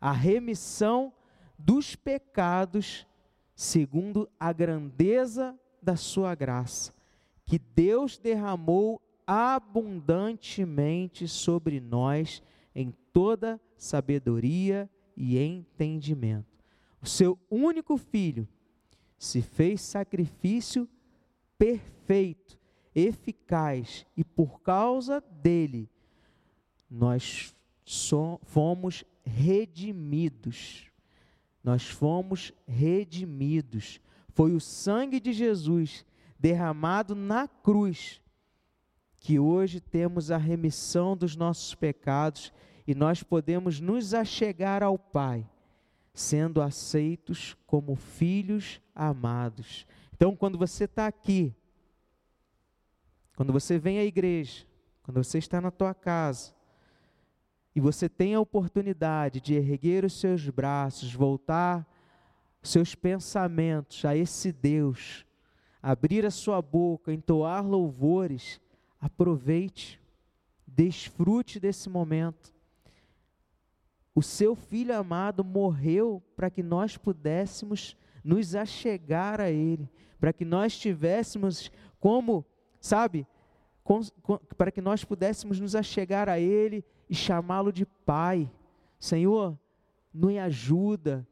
a 0.00 0.12
remissão 0.12 1.12
dos 1.58 1.96
pecados, 1.96 3.06
segundo 3.54 4.28
a 4.38 4.52
grandeza 4.52 5.58
da 5.86 5.94
sua 5.94 6.34
graça, 6.34 6.92
que 7.44 7.60
Deus 7.60 8.18
derramou 8.18 9.00
abundantemente 9.24 11.28
sobre 11.28 11.78
nós 11.78 12.42
em 12.74 12.92
toda 13.12 13.60
sabedoria 13.76 14.90
e 15.16 15.38
entendimento. 15.38 16.64
O 17.00 17.06
seu 17.06 17.38
único 17.48 17.96
filho 17.96 18.48
se 19.16 19.40
fez 19.40 19.80
sacrifício 19.80 20.88
perfeito 21.56 22.58
eficaz 22.92 24.04
e 24.16 24.24
por 24.24 24.60
causa 24.62 25.20
dele 25.20 25.88
nós 26.90 27.54
fomos 28.42 29.04
redimidos. 29.24 30.90
Nós 31.62 31.84
fomos 31.84 32.52
redimidos. 32.66 34.00
Foi 34.36 34.52
o 34.52 34.60
sangue 34.60 35.18
de 35.18 35.32
Jesus 35.32 36.04
derramado 36.38 37.14
na 37.14 37.48
cruz 37.48 38.20
que 39.16 39.38
hoje 39.38 39.80
temos 39.80 40.30
a 40.30 40.36
remissão 40.36 41.16
dos 41.16 41.34
nossos 41.34 41.74
pecados 41.74 42.52
e 42.86 42.94
nós 42.94 43.22
podemos 43.22 43.80
nos 43.80 44.12
achegar 44.12 44.82
ao 44.82 44.98
Pai, 44.98 45.48
sendo 46.12 46.60
aceitos 46.60 47.56
como 47.66 47.96
filhos 47.96 48.78
amados. 48.94 49.86
Então, 50.12 50.36
quando 50.36 50.58
você 50.58 50.84
está 50.84 51.06
aqui, 51.06 51.56
quando 53.36 53.54
você 53.54 53.78
vem 53.78 53.98
à 53.98 54.04
igreja, 54.04 54.66
quando 55.02 55.24
você 55.24 55.38
está 55.38 55.62
na 55.62 55.70
tua 55.70 55.94
casa, 55.94 56.54
e 57.74 57.80
você 57.80 58.06
tem 58.06 58.34
a 58.34 58.40
oportunidade 58.40 59.40
de 59.40 59.54
erguer 59.54 60.04
os 60.04 60.20
seus 60.20 60.46
braços, 60.50 61.14
voltar 61.14 61.88
seus 62.68 62.94
pensamentos 62.94 64.04
a 64.04 64.16
esse 64.16 64.52
Deus, 64.52 65.24
abrir 65.82 66.24
a 66.26 66.30
sua 66.30 66.60
boca, 66.60 67.12
entoar 67.12 67.66
louvores, 67.66 68.60
aproveite, 69.00 70.00
desfrute 70.66 71.60
desse 71.60 71.88
momento. 71.88 72.54
O 74.14 74.22
seu 74.22 74.54
filho 74.54 74.96
amado 74.96 75.44
morreu 75.44 76.22
para 76.34 76.50
que 76.50 76.62
nós 76.62 76.96
pudéssemos 76.96 77.96
nos 78.24 78.54
achegar 78.54 79.40
a 79.40 79.50
Ele, 79.50 79.88
para 80.18 80.32
que 80.32 80.44
nós 80.44 80.76
tivéssemos 80.76 81.70
como 82.00 82.44
sabe? 82.86 83.26
Com, 83.82 84.00
com, 84.22 84.38
para 84.56 84.70
que 84.70 84.80
nós 84.80 85.04
pudéssemos 85.04 85.60
nos 85.60 85.74
achegar 85.74 86.28
a 86.28 86.38
Ele 86.38 86.84
e 87.08 87.14
chamá-lo 87.14 87.72
de 87.72 87.84
Pai. 87.84 88.50
Senhor, 88.98 89.58
me 90.12 90.38
ajuda. 90.38 91.26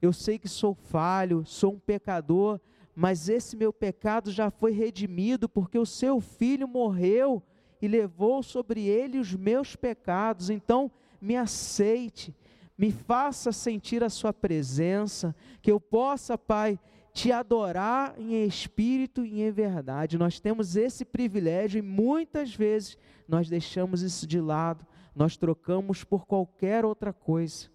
Eu 0.00 0.12
sei 0.12 0.38
que 0.38 0.48
sou 0.48 0.74
falho, 0.74 1.44
sou 1.44 1.74
um 1.74 1.78
pecador, 1.78 2.60
mas 2.94 3.28
esse 3.28 3.56
meu 3.56 3.72
pecado 3.72 4.30
já 4.30 4.50
foi 4.50 4.72
redimido 4.72 5.48
porque 5.48 5.78
o 5.78 5.86
seu 5.86 6.20
filho 6.20 6.66
morreu 6.66 7.42
e 7.80 7.88
levou 7.88 8.42
sobre 8.42 8.86
ele 8.86 9.18
os 9.18 9.34
meus 9.34 9.76
pecados. 9.76 10.50
Então, 10.50 10.90
me 11.20 11.36
aceite, 11.36 12.34
me 12.76 12.90
faça 12.90 13.52
sentir 13.52 14.02
a 14.04 14.10
sua 14.10 14.32
presença, 14.32 15.34
que 15.60 15.70
eu 15.70 15.80
possa, 15.80 16.38
Pai, 16.38 16.78
te 17.12 17.32
adorar 17.32 18.14
em 18.18 18.44
espírito 18.46 19.24
e 19.24 19.42
em 19.42 19.50
verdade. 19.50 20.18
Nós 20.18 20.38
temos 20.38 20.76
esse 20.76 21.04
privilégio 21.04 21.78
e 21.78 21.82
muitas 21.82 22.54
vezes 22.54 22.96
nós 23.26 23.48
deixamos 23.48 24.02
isso 24.02 24.26
de 24.26 24.40
lado, 24.40 24.86
nós 25.14 25.36
trocamos 25.36 26.04
por 26.04 26.26
qualquer 26.26 26.84
outra 26.84 27.12
coisa. 27.12 27.68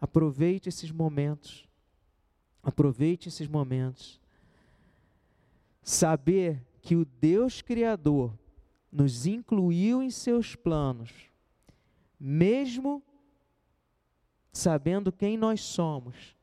Aproveite 0.00 0.68
esses 0.68 0.90
momentos. 0.90 1.68
Aproveite 2.62 3.28
esses 3.28 3.46
momentos. 3.46 4.20
Saber 5.82 6.64
que 6.80 6.96
o 6.96 7.04
Deus 7.04 7.60
Criador 7.60 8.32
nos 8.90 9.26
incluiu 9.26 10.02
em 10.02 10.10
seus 10.10 10.56
planos, 10.56 11.12
mesmo 12.18 13.02
sabendo 14.52 15.12
quem 15.12 15.36
nós 15.36 15.60
somos, 15.60 16.36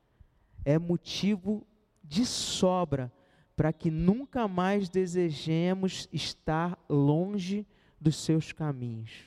é 0.63 0.77
motivo 0.77 1.65
de 2.03 2.25
sobra 2.25 3.11
para 3.55 3.73
que 3.73 3.89
nunca 3.89 4.47
mais 4.47 4.87
desejemos 4.87 6.07
estar 6.13 6.77
longe 6.87 7.65
dos 7.99 8.15
seus 8.15 8.51
caminhos. 8.51 9.25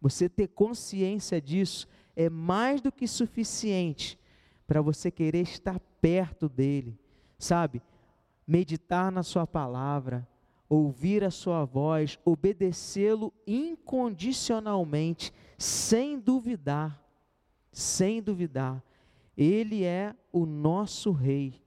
Você 0.00 0.28
ter 0.28 0.48
consciência 0.48 1.40
disso 1.40 1.86
é 2.14 2.28
mais 2.28 2.80
do 2.80 2.90
que 2.92 3.06
suficiente 3.06 4.18
para 4.66 4.80
você 4.80 5.10
querer 5.10 5.42
estar 5.42 5.80
perto 6.00 6.48
dele, 6.48 6.98
sabe? 7.38 7.82
Meditar 8.46 9.10
na 9.10 9.22
sua 9.22 9.46
palavra, 9.46 10.26
ouvir 10.68 11.24
a 11.24 11.30
sua 11.30 11.64
voz, 11.64 12.18
obedecê-lo 12.24 13.32
incondicionalmente, 13.46 15.32
sem 15.58 16.18
duvidar, 16.18 17.02
sem 17.72 18.22
duvidar. 18.22 18.82
Ele 19.36 19.84
é 19.84 20.14
o 20.32 20.46
nosso 20.46 21.10
rei 21.10 21.60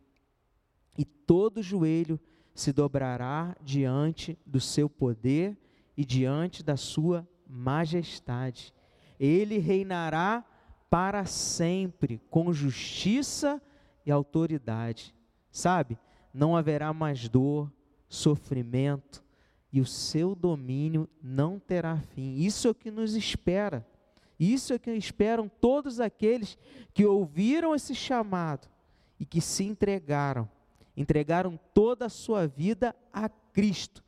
e 0.98 1.04
todo 1.04 1.62
joelho 1.62 2.20
se 2.54 2.72
dobrará 2.72 3.56
diante 3.62 4.38
do 4.46 4.60
seu 4.60 4.90
poder 4.90 5.58
e 5.98 6.06
diante 6.06 6.64
da 6.64 6.78
sua 6.78 7.28
majestade. 7.48 8.74
Ele 9.24 9.58
reinará 9.58 10.44
para 10.90 11.26
sempre 11.26 12.22
com 12.30 12.52
justiça 12.52 13.62
e 14.06 14.12
autoridade. 14.12 15.16
Sabe? 15.52 15.98
Não 16.34 16.58
haverá 16.58 16.92
mais 16.92 17.30
dor, 17.30 17.72
sofrimento 18.10 19.24
e 19.72 19.80
o 19.80 19.86
seu 19.86 20.36
domínio 20.36 21.10
não 21.22 21.60
terá 21.60 21.98
fim. 21.98 22.36
Isso 22.36 22.68
é 22.68 22.72
o 22.72 22.76
que 22.76 22.92
nos 22.92 23.16
espera. 23.16 23.88
Isso 24.40 24.74
é 24.74 24.76
o 24.76 24.80
que 24.80 24.92
esperam 24.92 25.48
todos 25.48 26.00
aqueles 26.00 26.58
que 26.94 27.06
ouviram 27.06 27.74
esse 27.74 27.96
chamado 27.96 28.68
e 29.20 29.26
que 29.26 29.40
se 29.40 29.64
entregaram 29.64 30.50
entregaram 30.96 31.60
toda 31.74 32.06
a 32.06 32.10
sua 32.10 32.48
vida 32.48 32.96
a 33.12 33.28
Cristo 33.28 34.04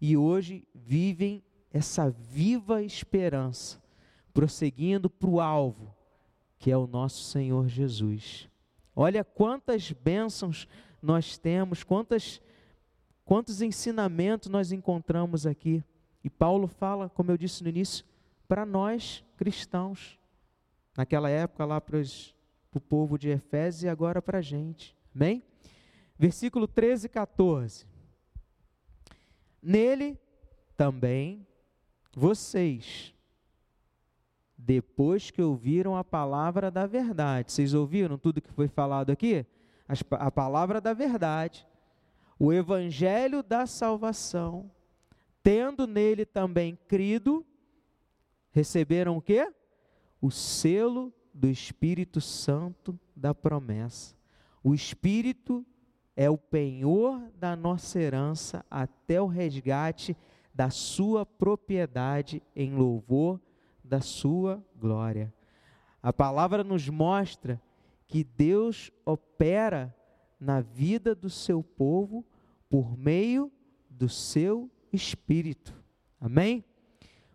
e 0.00 0.16
hoje 0.16 0.64
vivem 0.74 1.42
essa 1.72 2.08
viva 2.10 2.82
esperança, 2.82 3.82
prosseguindo 4.32 5.08
para 5.08 5.28
o 5.28 5.40
alvo, 5.40 5.94
que 6.58 6.70
é 6.70 6.76
o 6.76 6.86
nosso 6.86 7.24
Senhor 7.24 7.68
Jesus. 7.68 8.48
Olha 8.94 9.24
quantas 9.24 9.92
bênçãos 9.92 10.68
nós 11.00 11.38
temos, 11.38 11.84
quantas, 11.84 12.40
quantos 13.24 13.62
ensinamentos 13.62 14.48
nós 14.48 14.72
encontramos 14.72 15.46
aqui. 15.46 15.82
E 16.22 16.30
Paulo 16.30 16.66
fala, 16.66 17.08
como 17.08 17.30
eu 17.30 17.38
disse 17.38 17.62
no 17.62 17.68
início, 17.68 18.04
para 18.46 18.66
nós 18.66 19.24
cristãos, 19.36 20.18
naquela 20.96 21.30
época 21.30 21.64
lá 21.64 21.80
para, 21.80 22.00
o 22.74 22.80
povo 22.80 23.18
de 23.18 23.28
Efésios 23.28 23.82
e 23.82 23.88
agora 23.88 24.22
para 24.22 24.38
a 24.38 24.42
gente. 24.42 24.96
Amém? 25.14 25.42
versículo 26.18 26.66
13 26.66 27.06
e 27.06 27.08
14. 27.08 27.86
Nele 29.62 30.18
também 30.76 31.46
vocês, 32.14 33.14
depois 34.58 35.30
que 35.30 35.40
ouviram 35.40 35.96
a 35.96 36.02
palavra 36.02 36.68
da 36.68 36.84
verdade. 36.84 37.52
Vocês 37.52 37.72
ouviram 37.72 38.18
tudo 38.18 38.42
que 38.42 38.52
foi 38.52 38.66
falado 38.66 39.10
aqui? 39.10 39.46
A 40.10 40.30
palavra 40.30 40.80
da 40.80 40.92
verdade, 40.92 41.66
o 42.38 42.52
evangelho 42.52 43.42
da 43.42 43.66
salvação, 43.66 44.70
tendo 45.42 45.86
nele 45.86 46.26
também 46.26 46.76
crido, 46.88 47.46
receberam 48.50 49.16
o 49.16 49.22
quê? 49.22 49.50
O 50.20 50.30
selo 50.30 51.14
do 51.32 51.48
Espírito 51.48 52.20
Santo 52.20 52.98
da 53.14 53.32
promessa. 53.32 54.16
O 54.62 54.74
Espírito 54.74 55.64
é 56.16 56.28
o 56.28 56.36
penhor 56.36 57.30
da 57.36 57.54
nossa 57.54 58.00
herança 58.00 58.66
até 58.68 59.22
o 59.22 59.26
resgate 59.26 60.16
da 60.52 60.68
sua 60.68 61.24
propriedade 61.24 62.42
em 62.56 62.74
louvor 62.74 63.40
da 63.88 64.00
sua 64.00 64.62
glória. 64.76 65.32
A 66.02 66.12
palavra 66.12 66.62
nos 66.62 66.88
mostra 66.88 67.60
que 68.06 68.22
Deus 68.22 68.92
opera 69.04 69.94
na 70.38 70.60
vida 70.60 71.14
do 71.14 71.28
seu 71.28 71.62
povo 71.62 72.24
por 72.68 72.96
meio 72.96 73.50
do 73.88 74.08
seu 74.08 74.70
espírito. 74.92 75.74
Amém? 76.20 76.64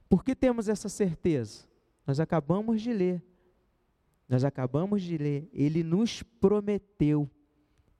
Por 0.07 0.23
que 0.23 0.35
temos 0.35 0.69
essa 0.69 0.87
certeza? 0.87 1.67
Nós 2.05 2.19
acabamos 2.19 2.81
de 2.81 2.93
ler. 2.93 3.23
Nós 4.29 4.43
acabamos 4.43 5.01
de 5.01 5.17
ler. 5.17 5.49
Ele 5.51 5.83
nos 5.83 6.23
prometeu, 6.23 7.29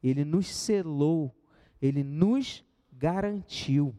ele 0.02 0.24
nos 0.24 0.48
selou, 0.48 1.36
ele 1.82 2.04
nos 2.04 2.64
garantiu. 2.92 3.96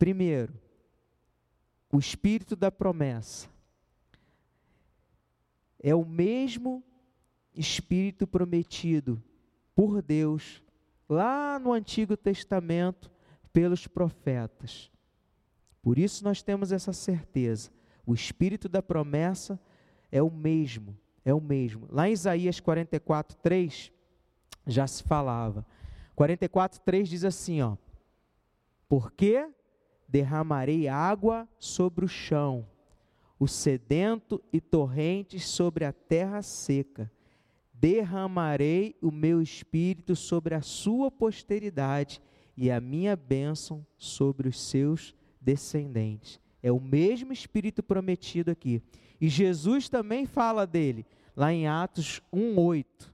Primeiro, 0.00 0.54
o 1.92 1.98
espírito 1.98 2.56
da 2.56 2.72
promessa 2.72 3.50
é 5.78 5.94
o 5.94 6.06
mesmo 6.06 6.82
espírito 7.54 8.26
prometido 8.26 9.22
por 9.74 10.00
Deus 10.00 10.62
lá 11.06 11.58
no 11.58 11.74
Antigo 11.74 12.16
Testamento 12.16 13.10
pelos 13.52 13.86
profetas. 13.86 14.90
Por 15.82 15.98
isso 15.98 16.24
nós 16.24 16.40
temos 16.40 16.72
essa 16.72 16.94
certeza. 16.94 17.70
O 18.06 18.14
espírito 18.14 18.70
da 18.70 18.80
promessa 18.80 19.60
é 20.10 20.22
o 20.22 20.30
mesmo, 20.30 20.96
é 21.26 21.34
o 21.34 21.42
mesmo. 21.42 21.86
Lá 21.90 22.08
em 22.08 22.12
Isaías 22.12 22.58
44, 22.58 23.36
3, 23.36 23.92
já 24.66 24.86
se 24.86 25.02
falava. 25.02 25.66
44, 26.16 26.80
3 26.80 27.06
diz 27.06 27.22
assim, 27.22 27.60
ó. 27.60 27.76
Porque 28.88 29.46
derramarei 30.10 30.88
água 30.88 31.48
sobre 31.58 32.04
o 32.04 32.08
chão, 32.08 32.66
o 33.38 33.46
sedento 33.46 34.42
e 34.52 34.60
torrentes 34.60 35.46
sobre 35.46 35.84
a 35.84 35.92
terra 35.92 36.42
seca. 36.42 37.10
Derramarei 37.72 38.96
o 39.00 39.10
meu 39.10 39.40
espírito 39.40 40.14
sobre 40.16 40.54
a 40.54 40.60
sua 40.60 41.10
posteridade 41.10 42.20
e 42.56 42.70
a 42.70 42.80
minha 42.80 43.16
bênção 43.16 43.86
sobre 43.96 44.48
os 44.48 44.60
seus 44.60 45.14
descendentes. 45.40 46.38
É 46.62 46.70
o 46.70 46.80
mesmo 46.80 47.32
espírito 47.32 47.82
prometido 47.82 48.50
aqui. 48.50 48.82
E 49.18 49.28
Jesus 49.28 49.88
também 49.88 50.26
fala 50.26 50.66
dele, 50.66 51.06
lá 51.34 51.52
em 51.52 51.66
Atos 51.66 52.20
1:8. 52.32 53.10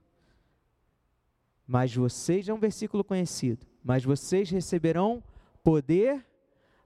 Mas 1.65 1.95
vocês, 1.95 2.49
é 2.49 2.53
um 2.53 2.59
versículo 2.59 3.03
conhecido, 3.03 3.65
mas 3.83 4.03
vocês 4.03 4.49
receberão 4.49 5.23
poder 5.63 6.26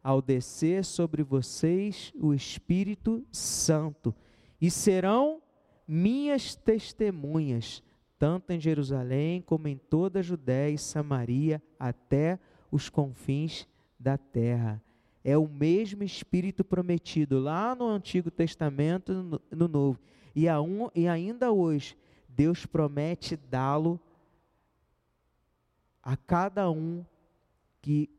ao 0.04 0.22
descer 0.22 0.84
sobre 0.84 1.24
vocês 1.24 2.12
o 2.16 2.34
Espírito 2.34 3.26
Santo, 3.32 4.14
e 4.60 4.70
serão 4.70 5.42
minhas 5.88 6.56
testemunhas, 6.56 7.84
tanto 8.18 8.52
em 8.52 8.60
Jerusalém 8.60 9.42
como 9.42 9.68
em 9.68 9.78
toda 9.78 10.20
a 10.20 10.24
Judéia 10.24 10.74
e 10.74 10.78
Samaria, 10.78 11.62
até 11.80 12.40
os 12.72 12.90
confins 12.90 13.68
da 14.00 14.18
terra. 14.18 14.82
É 15.24 15.38
o 15.38 15.48
mesmo 15.48 16.04
Espírito 16.04 16.64
prometido 16.64 17.40
lá 17.40 17.76
no 17.76 17.88
Antigo 17.88 18.32
Testamento, 18.32 19.14
no, 19.14 19.42
no 19.52 19.68
Novo. 19.68 20.00
E, 20.36 20.48
a 20.48 20.62
um, 20.62 20.90
e 20.96 21.08
ainda 21.08 21.52
hoje, 21.52 21.98
Deus 22.28 22.66
promete 22.66 23.36
dá-lo 23.36 24.00
a 26.02 26.18
cada 26.18 26.72
um 26.72 27.06
que 27.82 28.10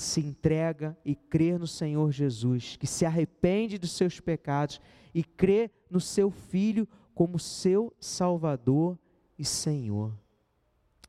se 0.00 0.20
entrega 0.20 0.96
e 1.04 1.14
crê 1.14 1.58
no 1.58 1.66
Senhor 1.66 2.10
Jesus, 2.10 2.74
que 2.76 2.86
se 2.86 3.04
arrepende 3.04 3.76
dos 3.76 3.92
seus 3.92 4.18
pecados 4.18 4.80
e 5.14 5.22
crê 5.22 5.70
no 5.90 6.00
seu 6.00 6.30
Filho 6.30 6.88
como 7.14 7.38
seu 7.38 7.94
Salvador 8.00 8.98
e 9.38 9.44
Senhor. 9.44 10.18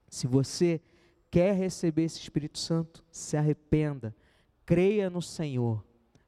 Se 0.09 0.27
você 0.27 0.81
quer 1.29 1.55
receber 1.55 2.03
esse 2.03 2.19
Espírito 2.19 2.59
Santo, 2.59 3.01
se 3.09 3.37
arrependa, 3.37 4.13
creia 4.65 5.09
no 5.09 5.21
Senhor. 5.21 5.81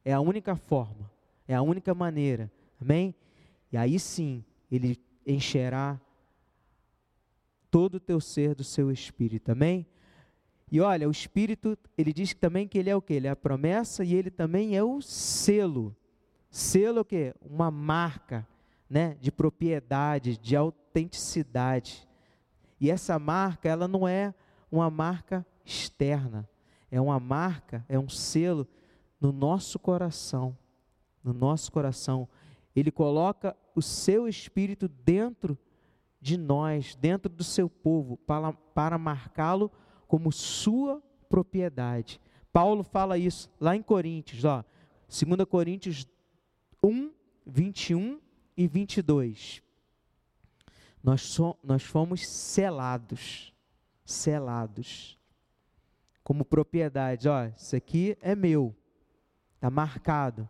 É 0.05 0.13
a 0.13 0.21
única 0.21 0.55
forma, 0.55 1.11
é 1.45 1.53
a 1.53 1.61
única 1.61 1.93
maneira. 1.93 2.49
Amém? 2.79 3.13
E 3.73 3.75
aí 3.75 3.99
sim, 3.99 4.41
ele 4.71 4.97
encherá 5.27 5.99
todo 7.69 7.95
o 7.95 7.99
teu 7.99 8.21
ser 8.21 8.55
do 8.55 8.63
seu 8.63 8.89
espírito. 8.89 9.51
Amém? 9.51 9.85
E 10.73 10.81
olha, 10.81 11.07
o 11.07 11.11
Espírito, 11.11 11.77
ele 11.95 12.11
diz 12.11 12.33
também 12.33 12.67
que 12.67 12.79
ele 12.79 12.89
é 12.89 12.95
o 12.95 13.01
que? 13.01 13.13
Ele 13.13 13.27
é 13.27 13.29
a 13.29 13.35
promessa 13.35 14.03
e 14.03 14.15
ele 14.15 14.31
também 14.31 14.75
é 14.75 14.83
o 14.83 15.03
selo. 15.03 15.95
Selo 16.49 16.97
é 16.97 17.01
o 17.01 17.05
quê? 17.05 17.35
Uma 17.47 17.69
marca, 17.69 18.47
né, 18.89 19.15
de 19.21 19.31
propriedade, 19.31 20.35
de 20.35 20.55
autenticidade. 20.55 22.09
E 22.81 22.89
essa 22.89 23.19
marca, 23.19 23.69
ela 23.69 23.87
não 23.87 24.07
é 24.07 24.33
uma 24.71 24.89
marca 24.89 25.45
externa. 25.63 26.49
É 26.89 26.99
uma 26.99 27.19
marca, 27.19 27.85
é 27.87 27.99
um 27.99 28.09
selo 28.09 28.67
no 29.21 29.31
nosso 29.31 29.77
coração. 29.77 30.57
No 31.23 31.33
nosso 31.33 31.71
coração. 31.71 32.27
Ele 32.75 32.89
coloca 32.89 33.55
o 33.75 33.81
seu 33.81 34.27
espírito 34.27 34.87
dentro 34.87 35.55
de 36.19 36.35
nós, 36.35 36.95
dentro 36.95 37.31
do 37.31 37.43
seu 37.43 37.69
povo, 37.69 38.17
para, 38.17 38.51
para 38.73 38.97
marcá-lo 38.97 39.71
como 40.13 40.31
sua 40.31 41.01
propriedade. 41.27 42.21
Paulo 42.51 42.83
fala 42.83 43.17
isso 43.17 43.49
lá 43.59 43.75
em 43.75 43.81
Coríntios, 43.81 44.45
ó, 44.45 44.63
2 45.07 45.43
Coríntios 45.49 46.07
1, 46.83 47.11
21 47.43 48.21
e 48.55 48.67
22. 48.67 49.63
Nós, 51.03 51.23
so, 51.23 51.57
nós 51.63 51.81
fomos 51.81 52.27
selados, 52.27 53.51
selados, 54.05 55.19
como 56.23 56.45
propriedade. 56.45 57.27
Ó, 57.27 57.47
isso 57.47 57.75
aqui 57.75 58.15
é 58.21 58.35
meu, 58.35 58.75
está 59.55 59.71
marcado. 59.71 60.47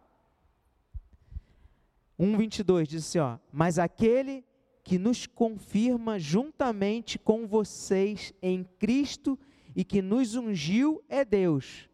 1, 2.19 2.35
22 2.35 2.85
diz 2.89 3.05
assim: 3.05 3.19
ó, 3.19 3.37
Mas 3.49 3.79
aquele 3.79 4.43
que 4.83 4.99
nos 4.99 5.25
confirma 5.25 6.19
juntamente 6.19 7.17
com 7.17 7.47
vocês 7.47 8.33
em 8.41 8.65
Cristo 8.77 9.39
e 9.75 9.83
que 9.83 10.01
nos 10.01 10.35
ungiu 10.35 11.03
é 11.09 11.25
Deus, 11.25 11.89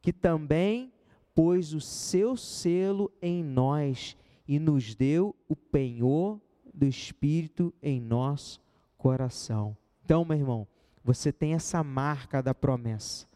que 0.00 0.12
também 0.12 0.92
pôs 1.34 1.74
o 1.74 1.80
seu 1.80 2.36
selo 2.36 3.12
em 3.20 3.42
nós 3.42 4.16
e 4.46 4.58
nos 4.58 4.94
deu 4.94 5.34
o 5.48 5.56
penhor 5.56 6.40
do 6.72 6.86
Espírito 6.86 7.72
em 7.82 8.00
nosso 8.00 8.60
coração. 8.96 9.76
Então, 10.04 10.24
meu 10.24 10.36
irmão, 10.36 10.68
você 11.02 11.32
tem 11.32 11.54
essa 11.54 11.82
marca 11.82 12.42
da 12.42 12.54
promessa. 12.54 13.26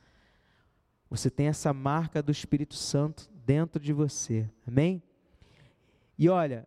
Você 1.11 1.31
tem 1.31 1.47
essa 1.47 1.73
marca 1.73 2.23
do 2.23 2.31
Espírito 2.31 2.75
Santo 2.75 3.31
dentro 3.45 3.81
de 3.83 3.93
você. 3.93 4.49
Amém? 4.67 5.03
E 6.19 6.29
olha, 6.29 6.67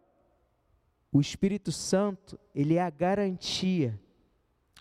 o 1.11 1.19
Espírito 1.19 1.71
Santo, 1.71 2.39
ele 2.55 2.75
é 2.75 2.81
a 2.81 2.89
garantia 2.89 3.99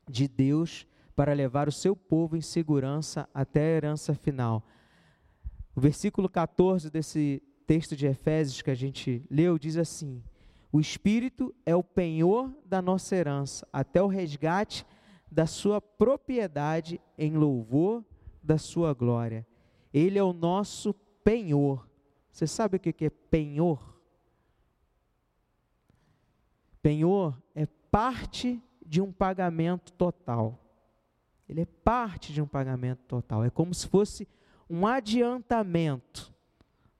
de 0.08 0.28
Deus 0.28 0.86
para 1.14 1.32
levar 1.32 1.68
o 1.68 1.72
seu 1.72 1.94
povo 1.94 2.36
em 2.36 2.40
segurança 2.40 3.28
até 3.34 3.60
a 3.60 3.76
herança 3.76 4.14
final. 4.14 4.64
O 5.74 5.80
versículo 5.80 6.28
14 6.28 6.90
desse 6.90 7.42
texto 7.66 7.94
de 7.94 8.06
Efésios 8.06 8.62
que 8.62 8.70
a 8.70 8.74
gente 8.74 9.24
leu 9.30 9.58
diz 9.58 9.76
assim: 9.76 10.22
O 10.72 10.80
Espírito 10.80 11.54
é 11.64 11.74
o 11.74 11.84
penhor 11.84 12.52
da 12.64 12.82
nossa 12.82 13.14
herança, 13.14 13.66
até 13.72 14.02
o 14.02 14.06
resgate 14.06 14.84
da 15.30 15.46
sua 15.46 15.80
propriedade 15.80 17.00
em 17.16 17.36
louvor 17.36 18.04
da 18.42 18.58
sua 18.58 18.92
glória. 18.92 19.46
Ele 19.92 20.18
é 20.18 20.22
o 20.22 20.32
nosso 20.32 20.92
penhor. 21.22 21.88
Você 22.32 22.46
sabe 22.46 22.76
o 22.76 22.80
que 22.80 23.04
é 23.04 23.10
penhor? 23.10 24.00
Penhor 26.82 27.40
é 27.54 27.66
parte 27.90 28.60
de 28.84 29.00
um 29.00 29.12
pagamento 29.12 29.92
total. 29.92 30.58
Ele 31.50 31.62
é 31.62 31.66
parte 31.82 32.32
de 32.32 32.40
um 32.40 32.46
pagamento 32.46 33.00
total. 33.08 33.42
É 33.42 33.50
como 33.50 33.74
se 33.74 33.88
fosse 33.88 34.28
um 34.68 34.86
adiantamento. 34.86 36.32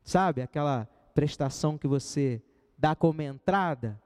Sabe 0.03 0.43
aquela 0.43 0.89
prestação 1.15 1.79
que 1.79 1.87
você 1.87 2.43
dá 2.77 2.97
como 2.97 3.23
entrada? 3.23 4.03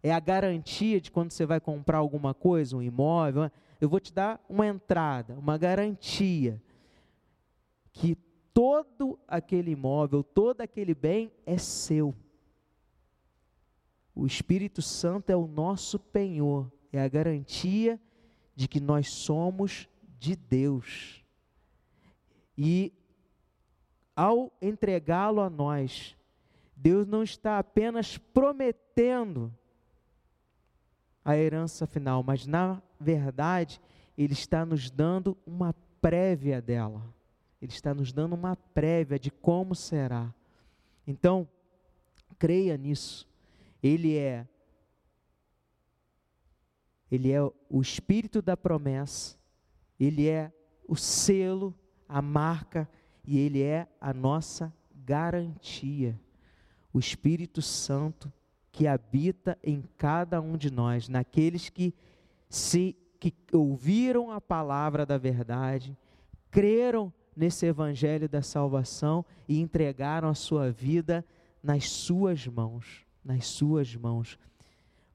É 0.00 0.14
a 0.14 0.20
garantia 0.20 1.00
de 1.00 1.10
quando 1.10 1.32
você 1.32 1.44
vai 1.44 1.58
comprar 1.58 1.98
alguma 1.98 2.32
coisa, 2.32 2.76
um 2.76 2.82
imóvel. 2.82 3.50
Eu 3.80 3.88
vou 3.88 3.98
te 3.98 4.12
dar 4.12 4.40
uma 4.48 4.68
entrada, 4.68 5.34
uma 5.36 5.58
garantia 5.58 6.62
que 7.92 8.16
todo 8.54 9.18
aquele 9.26 9.72
imóvel, 9.72 10.22
todo 10.22 10.60
aquele 10.60 10.94
bem 10.94 11.32
é 11.44 11.58
seu. 11.58 12.14
O 14.14 14.26
Espírito 14.26 14.80
Santo 14.80 15.30
é 15.30 15.36
o 15.36 15.48
nosso 15.48 15.98
penhor, 15.98 16.70
é 16.92 17.02
a 17.02 17.08
garantia 17.08 18.00
de 18.58 18.66
que 18.66 18.80
nós 18.80 19.12
somos 19.12 19.88
de 20.18 20.34
Deus. 20.34 21.24
E 22.56 22.92
ao 24.16 24.52
entregá-lo 24.60 25.40
a 25.40 25.48
nós, 25.48 26.16
Deus 26.74 27.06
não 27.06 27.22
está 27.22 27.60
apenas 27.60 28.18
prometendo 28.18 29.54
a 31.24 31.36
herança 31.36 31.86
final, 31.86 32.24
mas 32.24 32.48
na 32.48 32.82
verdade, 32.98 33.80
Ele 34.16 34.32
está 34.32 34.66
nos 34.66 34.90
dando 34.90 35.38
uma 35.46 35.72
prévia 36.00 36.60
dela. 36.60 37.14
Ele 37.62 37.70
está 37.70 37.94
nos 37.94 38.12
dando 38.12 38.32
uma 38.32 38.56
prévia 38.56 39.20
de 39.20 39.30
como 39.30 39.72
será. 39.72 40.34
Então, 41.06 41.48
creia 42.40 42.76
nisso. 42.76 43.24
Ele 43.80 44.16
é 44.16 44.48
ele 47.10 47.32
é 47.32 47.40
o 47.42 47.80
espírito 47.80 48.42
da 48.42 48.56
promessa, 48.56 49.36
ele 49.98 50.28
é 50.28 50.52
o 50.86 50.96
selo, 50.96 51.74
a 52.08 52.22
marca 52.22 52.88
e 53.24 53.38
ele 53.38 53.62
é 53.62 53.86
a 54.00 54.12
nossa 54.12 54.72
garantia. 54.94 56.18
O 56.92 56.98
Espírito 56.98 57.60
Santo 57.60 58.32
que 58.72 58.86
habita 58.86 59.58
em 59.62 59.82
cada 59.96 60.40
um 60.40 60.56
de 60.56 60.70
nós, 60.70 61.08
naqueles 61.08 61.68
que 61.68 61.94
se 62.48 62.96
que 63.18 63.34
ouviram 63.52 64.30
a 64.30 64.40
palavra 64.40 65.04
da 65.04 65.18
verdade, 65.18 65.98
creram 66.50 67.12
nesse 67.34 67.66
evangelho 67.66 68.28
da 68.28 68.40
salvação 68.40 69.24
e 69.48 69.60
entregaram 69.60 70.28
a 70.28 70.34
sua 70.34 70.70
vida 70.70 71.24
nas 71.60 71.88
suas 71.88 72.46
mãos, 72.46 73.04
nas 73.24 73.46
suas 73.46 73.96
mãos. 73.96 74.38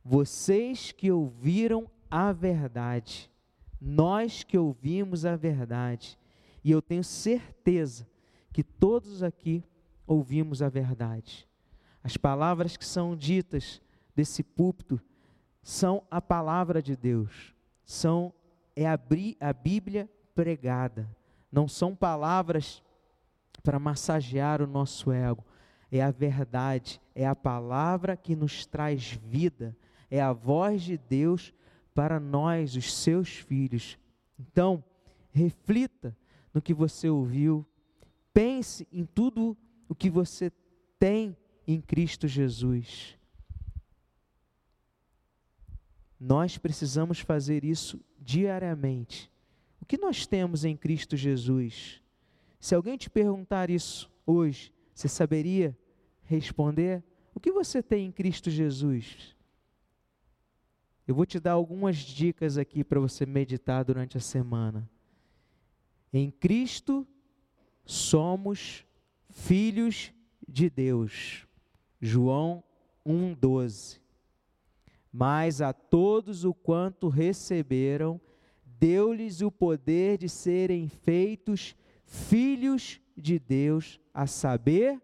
Vocês 0.04 0.92
que 0.92 1.12
ouviram 1.12 1.90
a 2.10 2.32
verdade, 2.32 3.32
nós 3.80 4.44
que 4.44 4.58
ouvimos 4.58 5.26
a 5.26 5.36
verdade, 5.36 6.18
e 6.64 6.72
eu 6.72 6.82
tenho 6.82 7.04
certeza 7.04 8.08
que 8.52 8.64
todos 8.64 9.24
aqui 9.24 9.64
ouvimos 10.06 10.62
a 10.62 10.70
verdade. 10.70 11.48
As 12.04 12.18
palavras 12.18 12.78
que 12.78 12.86
são 12.86 13.16
ditas 13.16 13.82
desse 14.16 14.44
púlpito 14.44 15.02
são 15.62 16.04
a 16.12 16.22
palavra 16.22 16.82
de 16.82 16.96
Deus, 16.96 17.56
são 17.86 18.34
é 18.76 18.88
a, 18.88 19.00
a 19.40 19.54
Bíblia 19.54 20.10
pregada. 20.34 21.10
Não 21.52 21.68
são 21.68 21.96
palavras 21.96 22.82
para 23.62 23.80
massagear 23.80 24.62
o 24.62 24.68
nosso 24.68 25.12
ego, 25.12 25.46
é 25.92 26.02
a 26.02 26.12
verdade, 26.12 27.00
é 27.14 27.26
a 27.26 27.36
palavra 27.36 28.18
que 28.18 28.36
nos 28.36 28.66
traz 28.66 29.12
vida, 29.12 29.76
é 30.10 30.22
a 30.22 30.34
voz 30.34 30.84
de 30.84 30.98
Deus 30.98 31.54
para 31.94 32.20
nós, 32.20 32.76
os 32.76 32.94
seus 32.94 33.30
filhos. 33.30 33.98
Então, 34.40 34.84
reflita 35.32 36.16
no 36.54 36.62
que 36.62 36.74
você 36.74 37.10
ouviu, 37.10 37.66
pense 38.34 38.88
em 38.92 39.06
tudo 39.06 39.58
o 39.88 39.96
que 39.96 40.10
você 40.10 40.52
tem 41.00 41.36
em 41.68 41.82
Cristo 41.82 42.28
Jesus. 42.28 43.18
Nós 46.20 46.58
precisamos 46.58 47.20
fazer 47.20 47.64
isso 47.66 48.00
diariamente. 48.20 49.30
O 49.82 49.86
que 49.86 49.98
nós 49.98 50.26
temos 50.26 50.64
em 50.64 50.78
Cristo 50.78 51.18
Jesus? 51.18 52.02
Se 52.60 52.74
alguém 52.74 52.96
te 52.96 53.10
perguntar 53.10 53.70
isso 53.70 54.10
hoje, 54.26 54.74
você 54.94 55.10
saberia 55.10 55.78
responder? 56.24 57.04
O 57.36 57.40
que 57.40 57.52
você 57.52 57.84
tem 57.84 58.06
em 58.06 58.12
Cristo 58.12 58.50
Jesus? 58.50 59.36
Eu 61.08 61.14
vou 61.16 61.26
te 61.26 61.40
dar 61.40 61.52
algumas 61.52 61.98
dicas 61.98 62.58
aqui 62.58 62.84
para 62.84 63.00
você 63.00 63.26
meditar 63.26 63.84
durante 63.84 64.18
a 64.18 64.22
semana. 64.22 64.90
Em 66.12 66.32
Cristo 66.32 67.06
somos 67.86 68.86
filhos 69.30 70.14
de 70.48 70.70
Deus. 70.70 71.46
João 72.00 72.64
1:12. 73.06 74.00
Mas 75.12 75.62
a 75.62 75.74
todos 75.74 76.46
o 76.46 76.54
quanto 76.54 77.08
receberam, 77.10 78.20
deu-lhes 78.66 79.42
o 79.42 79.52
poder 79.52 80.18
de 80.18 80.30
serem 80.30 80.88
feitos 80.88 81.76
filhos 82.06 83.00
de 83.16 83.38
Deus, 83.40 84.00
a 84.14 84.26
saber, 84.26 85.02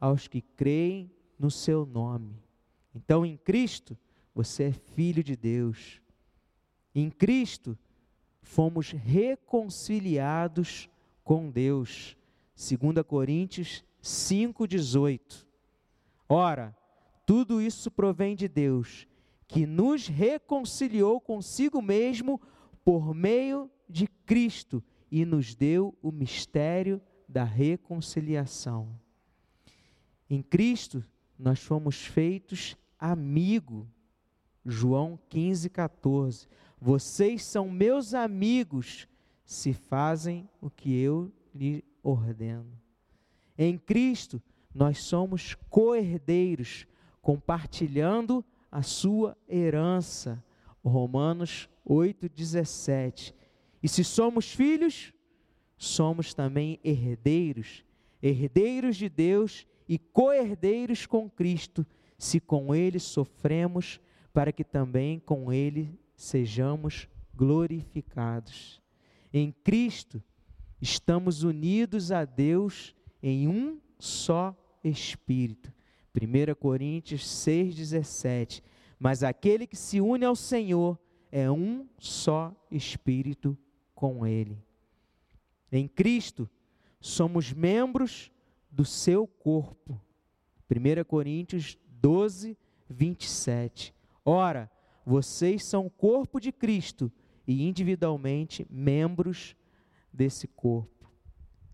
aos 0.00 0.28
que 0.28 0.40
creem 0.40 1.10
no 1.38 1.50
seu 1.50 1.84
nome. 1.84 2.36
Então, 2.94 3.26
em 3.26 3.36
Cristo, 3.36 3.98
você 4.38 4.62
é 4.66 4.72
filho 4.72 5.24
de 5.24 5.34
Deus. 5.34 6.00
Em 6.94 7.10
Cristo, 7.10 7.76
fomos 8.40 8.92
reconciliados 8.92 10.88
com 11.24 11.50
Deus. 11.50 12.16
2 12.54 13.04
Coríntios 13.04 13.84
5,18. 14.00 15.44
Ora, 16.28 16.72
tudo 17.26 17.60
isso 17.60 17.90
provém 17.90 18.36
de 18.36 18.46
Deus, 18.46 19.08
que 19.48 19.66
nos 19.66 20.06
reconciliou 20.06 21.20
consigo 21.20 21.82
mesmo 21.82 22.40
por 22.84 23.12
meio 23.12 23.68
de 23.88 24.06
Cristo 24.24 24.84
e 25.10 25.24
nos 25.24 25.56
deu 25.56 25.98
o 26.00 26.12
mistério 26.12 27.02
da 27.28 27.42
reconciliação. 27.42 28.88
Em 30.30 30.40
Cristo, 30.42 31.04
nós 31.36 31.58
fomos 31.58 32.06
feitos 32.06 32.76
amigo. 33.00 33.88
João 34.70 35.18
15, 35.30 35.70
14. 35.70 36.46
Vocês 36.78 37.42
são 37.42 37.70
meus 37.70 38.12
amigos 38.12 39.08
se 39.42 39.72
fazem 39.72 40.46
o 40.60 40.68
que 40.68 40.94
eu 40.94 41.32
lhe 41.54 41.82
ordeno. 42.02 42.78
Em 43.56 43.78
Cristo, 43.78 44.42
nós 44.74 44.98
somos 44.98 45.56
co-herdeiros, 45.70 46.86
compartilhando 47.22 48.44
a 48.70 48.82
sua 48.82 49.36
herança. 49.48 50.44
Romanos 50.84 51.68
8,17. 51.86 53.34
E 53.82 53.88
se 53.88 54.04
somos 54.04 54.52
filhos, 54.52 55.12
somos 55.78 56.34
também 56.34 56.78
herdeiros, 56.84 57.84
herdeiros 58.22 58.96
de 58.96 59.08
Deus 59.08 59.66
e 59.88 59.98
co-herdeiros 59.98 61.06
com 61.06 61.28
Cristo, 61.28 61.86
se 62.18 62.38
com 62.38 62.74
Ele 62.74 62.98
sofremos, 62.98 64.00
para 64.38 64.52
que 64.52 64.62
também 64.62 65.18
com 65.18 65.52
Ele 65.52 65.98
sejamos 66.14 67.08
glorificados. 67.34 68.80
Em 69.32 69.50
Cristo, 69.50 70.22
estamos 70.80 71.42
unidos 71.42 72.12
a 72.12 72.24
Deus 72.24 72.94
em 73.20 73.48
um 73.48 73.80
só 73.98 74.56
Espírito. 74.84 75.74
1 76.14 76.54
Coríntios 76.54 77.22
6,17. 77.22 78.62
Mas 78.96 79.24
aquele 79.24 79.66
que 79.66 79.74
se 79.74 80.00
une 80.00 80.24
ao 80.24 80.36
Senhor 80.36 80.96
é 81.32 81.50
um 81.50 81.88
só 81.98 82.54
Espírito 82.70 83.58
com 83.92 84.24
Ele. 84.24 84.56
Em 85.72 85.88
Cristo, 85.88 86.48
somos 87.00 87.52
membros 87.52 88.30
do 88.70 88.84
seu 88.84 89.26
corpo. 89.26 90.00
1 90.70 91.02
Coríntios 91.02 91.76
12, 92.00 92.56
27. 92.88 93.97
Ora, 94.30 94.70
vocês 95.06 95.64
são 95.64 95.86
o 95.86 95.90
corpo 95.90 96.38
de 96.38 96.52
Cristo 96.52 97.10
e 97.46 97.66
individualmente 97.66 98.66
membros 98.68 99.56
desse 100.12 100.46
corpo. 100.46 101.10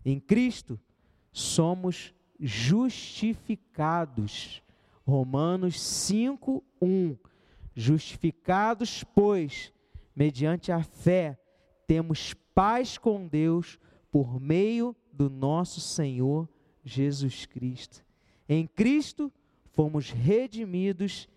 Em 0.05 0.21
Cristo, 0.21 0.79
somos 1.33 2.13
justificados. 2.39 4.63
Romanos 5.05 5.81
5, 5.81 6.63
1. 6.81 7.17
Justificados, 7.75 9.03
pois, 9.03 9.73
mediante 10.15 10.71
a 10.71 10.81
fé, 10.81 11.37
temos 11.85 12.33
paz 12.53 12.97
com 12.97 13.27
Deus 13.27 13.77
por 14.09 14.39
meio 14.39 14.95
do 15.11 15.29
nosso 15.29 15.81
Senhor 15.81 16.47
Jesus 16.85 17.45
Cristo. 17.45 18.01
Em 18.47 18.65
Cristo 18.65 19.29
fomos 19.73 20.09
redimidos 20.09 21.27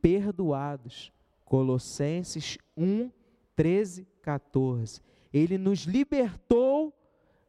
perdoados. 0.00 1.12
Colossenses 1.44 2.58
1, 2.76 3.10
13, 3.54 4.06
14. 4.22 5.00
Ele 5.32 5.56
nos 5.56 5.80
libertou 5.80 6.92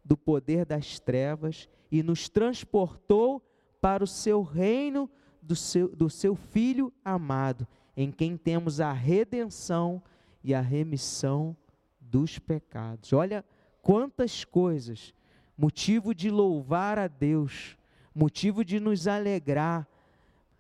do 0.04 0.16
poder 0.16 0.66
das 0.66 1.00
trevas 1.00 1.68
e 1.92 2.02
nos 2.04 2.30
transportou 2.30 3.42
para 3.82 4.04
o 4.04 4.08
seu 4.08 4.42
reino 4.42 5.10
do 5.42 5.56
seu, 5.56 5.88
do 5.96 6.10
seu 6.10 6.36
Filho 6.36 6.92
amado, 7.04 7.68
em 7.96 8.12
quem 8.12 8.38
temos 8.38 8.80
a 8.80 8.92
redenção 8.92 10.02
e 10.44 10.54
a 10.54 10.62
remissão 10.62 11.56
dos 12.00 12.38
pecados. 12.40 13.14
Olha 13.14 13.44
quantas 13.82 14.44
coisas, 14.44 15.14
motivo 15.58 16.14
de 16.14 16.30
louvar 16.30 17.00
a 17.00 17.08
Deus, 17.08 17.78
motivo 18.14 18.64
de 18.64 18.80
nos 18.80 19.08
alegrar, 19.08 19.88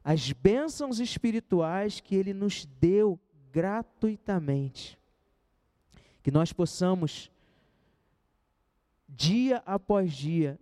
as 0.07 0.31
bênçãos 0.31 1.01
espirituais 1.01 1.99
que 1.99 2.15
Ele 2.15 2.33
nos 2.33 2.65
deu 2.79 3.19
gratuitamente. 3.51 4.97
Que 6.23 6.31
nós 6.31 6.53
possamos, 6.53 7.29
dia 9.05 9.61
após 9.65 10.13
dia, 10.13 10.57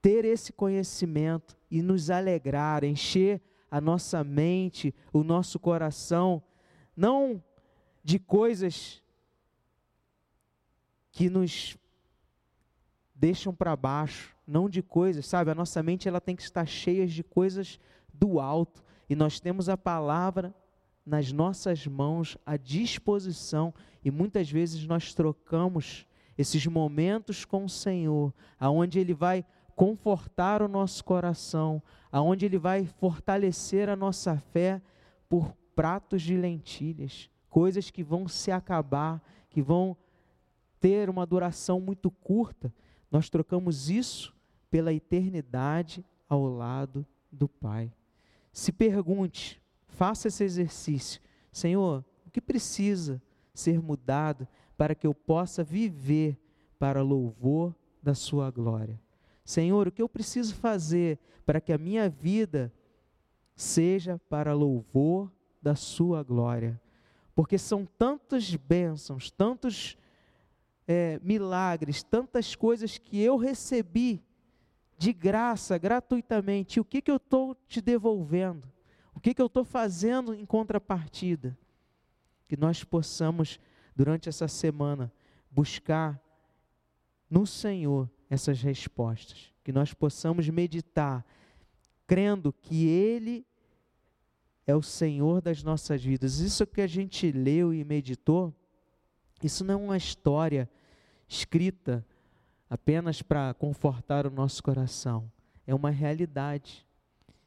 ter 0.00 0.24
esse 0.24 0.52
conhecimento 0.52 1.58
e 1.68 1.82
nos 1.82 2.10
alegrar, 2.10 2.84
encher 2.84 3.42
a 3.68 3.80
nossa 3.80 4.22
mente, 4.22 4.94
o 5.12 5.24
nosso 5.24 5.58
coração, 5.58 6.40
não 6.96 7.42
de 8.04 8.20
coisas 8.20 9.02
que 11.10 11.28
nos 11.28 11.76
deixam 13.16 13.52
para 13.52 13.74
baixo, 13.74 14.32
não 14.46 14.68
de 14.68 14.80
coisas, 14.80 15.26
sabe? 15.26 15.50
A 15.50 15.56
nossa 15.56 15.82
mente 15.82 16.06
ela 16.06 16.20
tem 16.20 16.36
que 16.36 16.42
estar 16.42 16.66
cheia 16.66 17.04
de 17.04 17.24
coisas 17.24 17.80
do 18.14 18.40
alto 18.40 18.82
e 19.08 19.14
nós 19.14 19.40
temos 19.40 19.68
a 19.68 19.76
palavra 19.76 20.54
nas 21.04 21.32
nossas 21.32 21.86
mãos 21.86 22.38
à 22.46 22.56
disposição 22.56 23.74
e 24.04 24.10
muitas 24.10 24.50
vezes 24.50 24.86
nós 24.86 25.12
trocamos 25.12 26.06
esses 26.38 26.66
momentos 26.66 27.44
com 27.44 27.64
o 27.64 27.68
Senhor, 27.68 28.32
aonde 28.58 28.98
ele 28.98 29.14
vai 29.14 29.44
confortar 29.74 30.62
o 30.62 30.68
nosso 30.68 31.04
coração, 31.04 31.82
aonde 32.10 32.46
Ele 32.46 32.58
vai 32.58 32.86
fortalecer 32.86 33.88
a 33.88 33.96
nossa 33.96 34.38
fé 34.38 34.80
por 35.28 35.54
pratos 35.74 36.22
de 36.22 36.36
lentilhas, 36.36 37.28
coisas 37.50 37.90
que 37.90 38.02
vão 38.02 38.28
se 38.28 38.50
acabar, 38.50 39.22
que 39.50 39.60
vão 39.60 39.96
ter 40.80 41.10
uma 41.10 41.26
duração 41.26 41.80
muito 41.80 42.10
curta. 42.10 42.72
Nós 43.10 43.28
trocamos 43.28 43.90
isso 43.90 44.34
pela 44.70 44.92
eternidade 44.92 46.04
ao 46.28 46.46
lado 46.46 47.06
do 47.30 47.48
Pai. 47.48 47.92
Se 48.54 48.70
pergunte, 48.70 49.60
faça 49.88 50.28
esse 50.28 50.44
exercício: 50.44 51.20
Senhor, 51.50 52.04
o 52.24 52.30
que 52.30 52.40
precisa 52.40 53.20
ser 53.52 53.82
mudado 53.82 54.46
para 54.76 54.94
que 54.94 55.04
eu 55.04 55.12
possa 55.12 55.64
viver 55.64 56.38
para 56.78 57.02
louvor 57.02 57.74
da 58.00 58.14
Sua 58.14 58.52
glória? 58.52 59.00
Senhor, 59.44 59.88
o 59.88 59.92
que 59.92 60.00
eu 60.00 60.08
preciso 60.08 60.54
fazer 60.54 61.18
para 61.44 61.60
que 61.60 61.72
a 61.72 61.78
minha 61.78 62.08
vida 62.08 62.72
seja 63.56 64.20
para 64.28 64.54
louvor 64.54 65.32
da 65.60 65.74
Sua 65.74 66.22
glória? 66.22 66.80
Porque 67.34 67.58
são 67.58 67.84
tantas 67.84 68.54
bênçãos, 68.54 69.32
tantos 69.32 69.98
é, 70.86 71.18
milagres, 71.24 72.04
tantas 72.04 72.54
coisas 72.54 72.98
que 72.98 73.20
eu 73.20 73.36
recebi 73.36 74.22
de 74.96 75.12
graça, 75.12 75.76
gratuitamente. 75.78 76.80
O 76.80 76.84
que, 76.84 77.02
que 77.02 77.10
eu 77.10 77.16
estou 77.16 77.54
te 77.66 77.80
devolvendo? 77.80 78.70
O 79.14 79.20
que, 79.20 79.34
que 79.34 79.42
eu 79.42 79.46
estou 79.46 79.64
fazendo 79.64 80.34
em 80.34 80.44
contrapartida? 80.44 81.56
Que 82.48 82.56
nós 82.56 82.84
possamos, 82.84 83.60
durante 83.94 84.28
essa 84.28 84.48
semana, 84.48 85.12
buscar 85.50 86.20
no 87.30 87.46
Senhor 87.46 88.10
essas 88.28 88.60
respostas, 88.60 89.52
que 89.62 89.72
nós 89.72 89.94
possamos 89.94 90.48
meditar, 90.48 91.24
crendo 92.06 92.52
que 92.52 92.86
Ele 92.86 93.46
é 94.66 94.74
o 94.74 94.82
Senhor 94.82 95.40
das 95.40 95.62
nossas 95.62 96.02
vidas. 96.02 96.38
Isso 96.38 96.66
que 96.66 96.80
a 96.80 96.86
gente 96.86 97.30
leu 97.30 97.72
e 97.72 97.84
meditou, 97.84 98.54
isso 99.42 99.64
não 99.64 99.74
é 99.74 99.76
uma 99.76 99.96
história 99.96 100.68
escrita 101.28 102.04
apenas 102.74 103.22
para 103.22 103.54
confortar 103.54 104.26
o 104.26 104.30
nosso 104.30 104.60
coração, 104.60 105.30
é 105.64 105.72
uma 105.72 105.90
realidade. 105.90 106.84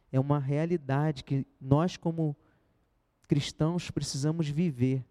É 0.09 0.17
uma 0.17 0.39
realidade 0.39 1.21
que 1.21 1.45
nós, 1.59 1.97
como 1.97 2.33
cristãos, 3.27 3.91
precisamos 3.91 4.47
viver, 4.47 5.03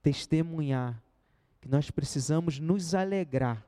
testemunhar, 0.00 1.02
que 1.60 1.68
nós 1.68 1.90
precisamos 1.90 2.58
nos 2.58 2.94
alegrar 2.94 3.62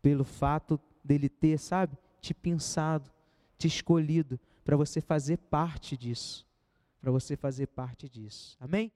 pelo 0.00 0.24
fato 0.24 0.80
dele 1.04 1.28
ter, 1.28 1.58
sabe, 1.58 1.98
te 2.18 2.32
pensado, 2.32 3.10
te 3.58 3.66
escolhido 3.66 4.40
para 4.64 4.74
você 4.74 5.02
fazer 5.02 5.36
parte 5.36 5.98
disso, 5.98 6.46
para 6.98 7.10
você 7.10 7.36
fazer 7.36 7.66
parte 7.66 8.08
disso. 8.08 8.56
Amém? 8.58 8.90